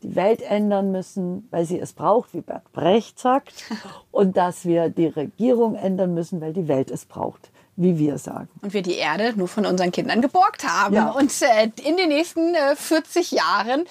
die 0.02 0.14
Welt 0.14 0.42
ändern 0.42 0.92
müssen, 0.92 1.48
weil 1.50 1.64
sie 1.64 1.80
es 1.80 1.92
braucht, 1.92 2.32
wie 2.34 2.42
Bert 2.42 2.70
Brecht 2.72 3.18
sagt, 3.18 3.64
und 4.10 4.36
dass 4.36 4.64
wir 4.64 4.88
die 4.88 5.06
Regierung 5.06 5.74
ändern 5.74 6.14
müssen, 6.14 6.40
weil 6.40 6.52
die 6.52 6.68
Welt 6.68 6.90
es 6.90 7.06
braucht, 7.06 7.50
wie 7.74 7.98
wir 7.98 8.18
sagen. 8.18 8.48
Und 8.62 8.72
wir 8.72 8.82
die 8.82 8.96
Erde 8.96 9.32
nur 9.36 9.48
von 9.48 9.66
unseren 9.66 9.90
Kindern 9.90 10.22
geborgt 10.22 10.66
haben. 10.68 10.94
Ja. 10.94 11.10
Und 11.10 11.32
äh, 11.42 11.70
in 11.82 11.96
den 11.96 12.08
nächsten 12.08 12.54
äh, 12.54 12.76
40 12.76 13.32
Jahren 13.32 13.84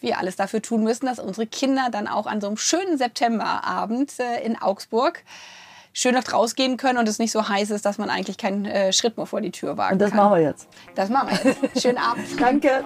wir 0.00 0.18
alles 0.18 0.36
dafür 0.36 0.62
tun 0.62 0.82
müssen, 0.82 1.06
dass 1.06 1.18
unsere 1.18 1.46
Kinder 1.46 1.88
dann 1.90 2.08
auch 2.08 2.26
an 2.26 2.40
so 2.40 2.46
einem 2.46 2.56
schönen 2.56 2.98
Septemberabend 2.98 4.18
äh, 4.18 4.42
in 4.44 4.60
Augsburg 4.60 5.22
schön 5.92 6.14
noch 6.14 6.32
rausgehen 6.32 6.76
können 6.76 6.98
und 6.98 7.08
es 7.08 7.18
nicht 7.18 7.32
so 7.32 7.48
heiß 7.48 7.70
ist, 7.70 7.84
dass 7.84 7.98
man 7.98 8.10
eigentlich 8.10 8.38
keinen 8.38 8.64
äh, 8.64 8.92
Schritt 8.92 9.16
mehr 9.16 9.26
vor 9.26 9.40
die 9.40 9.50
Tür 9.50 9.76
wagen 9.76 9.94
Und 9.94 9.98
das 10.00 10.10
kann. 10.10 10.18
machen 10.18 10.34
wir 10.34 10.42
jetzt. 10.42 10.68
Das 10.94 11.08
machen 11.08 11.28
wir 11.30 11.50
jetzt. 11.52 11.82
Schönen 11.82 11.98
Abend. 11.98 12.24
Danke. 12.40 12.84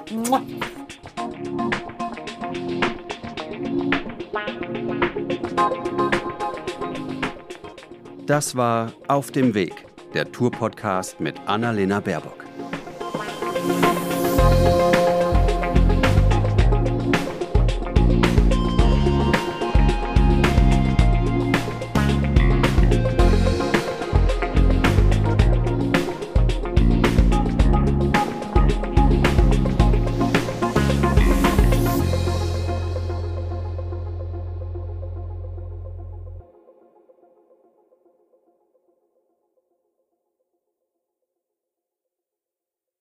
Das 8.26 8.56
war 8.56 8.92
Auf 9.08 9.30
dem 9.30 9.54
Weg, 9.54 9.86
der 10.14 10.30
Tour-Podcast 10.32 11.20
mit 11.20 11.36
Annalena 11.46 12.00
Baerbock. 12.00 12.43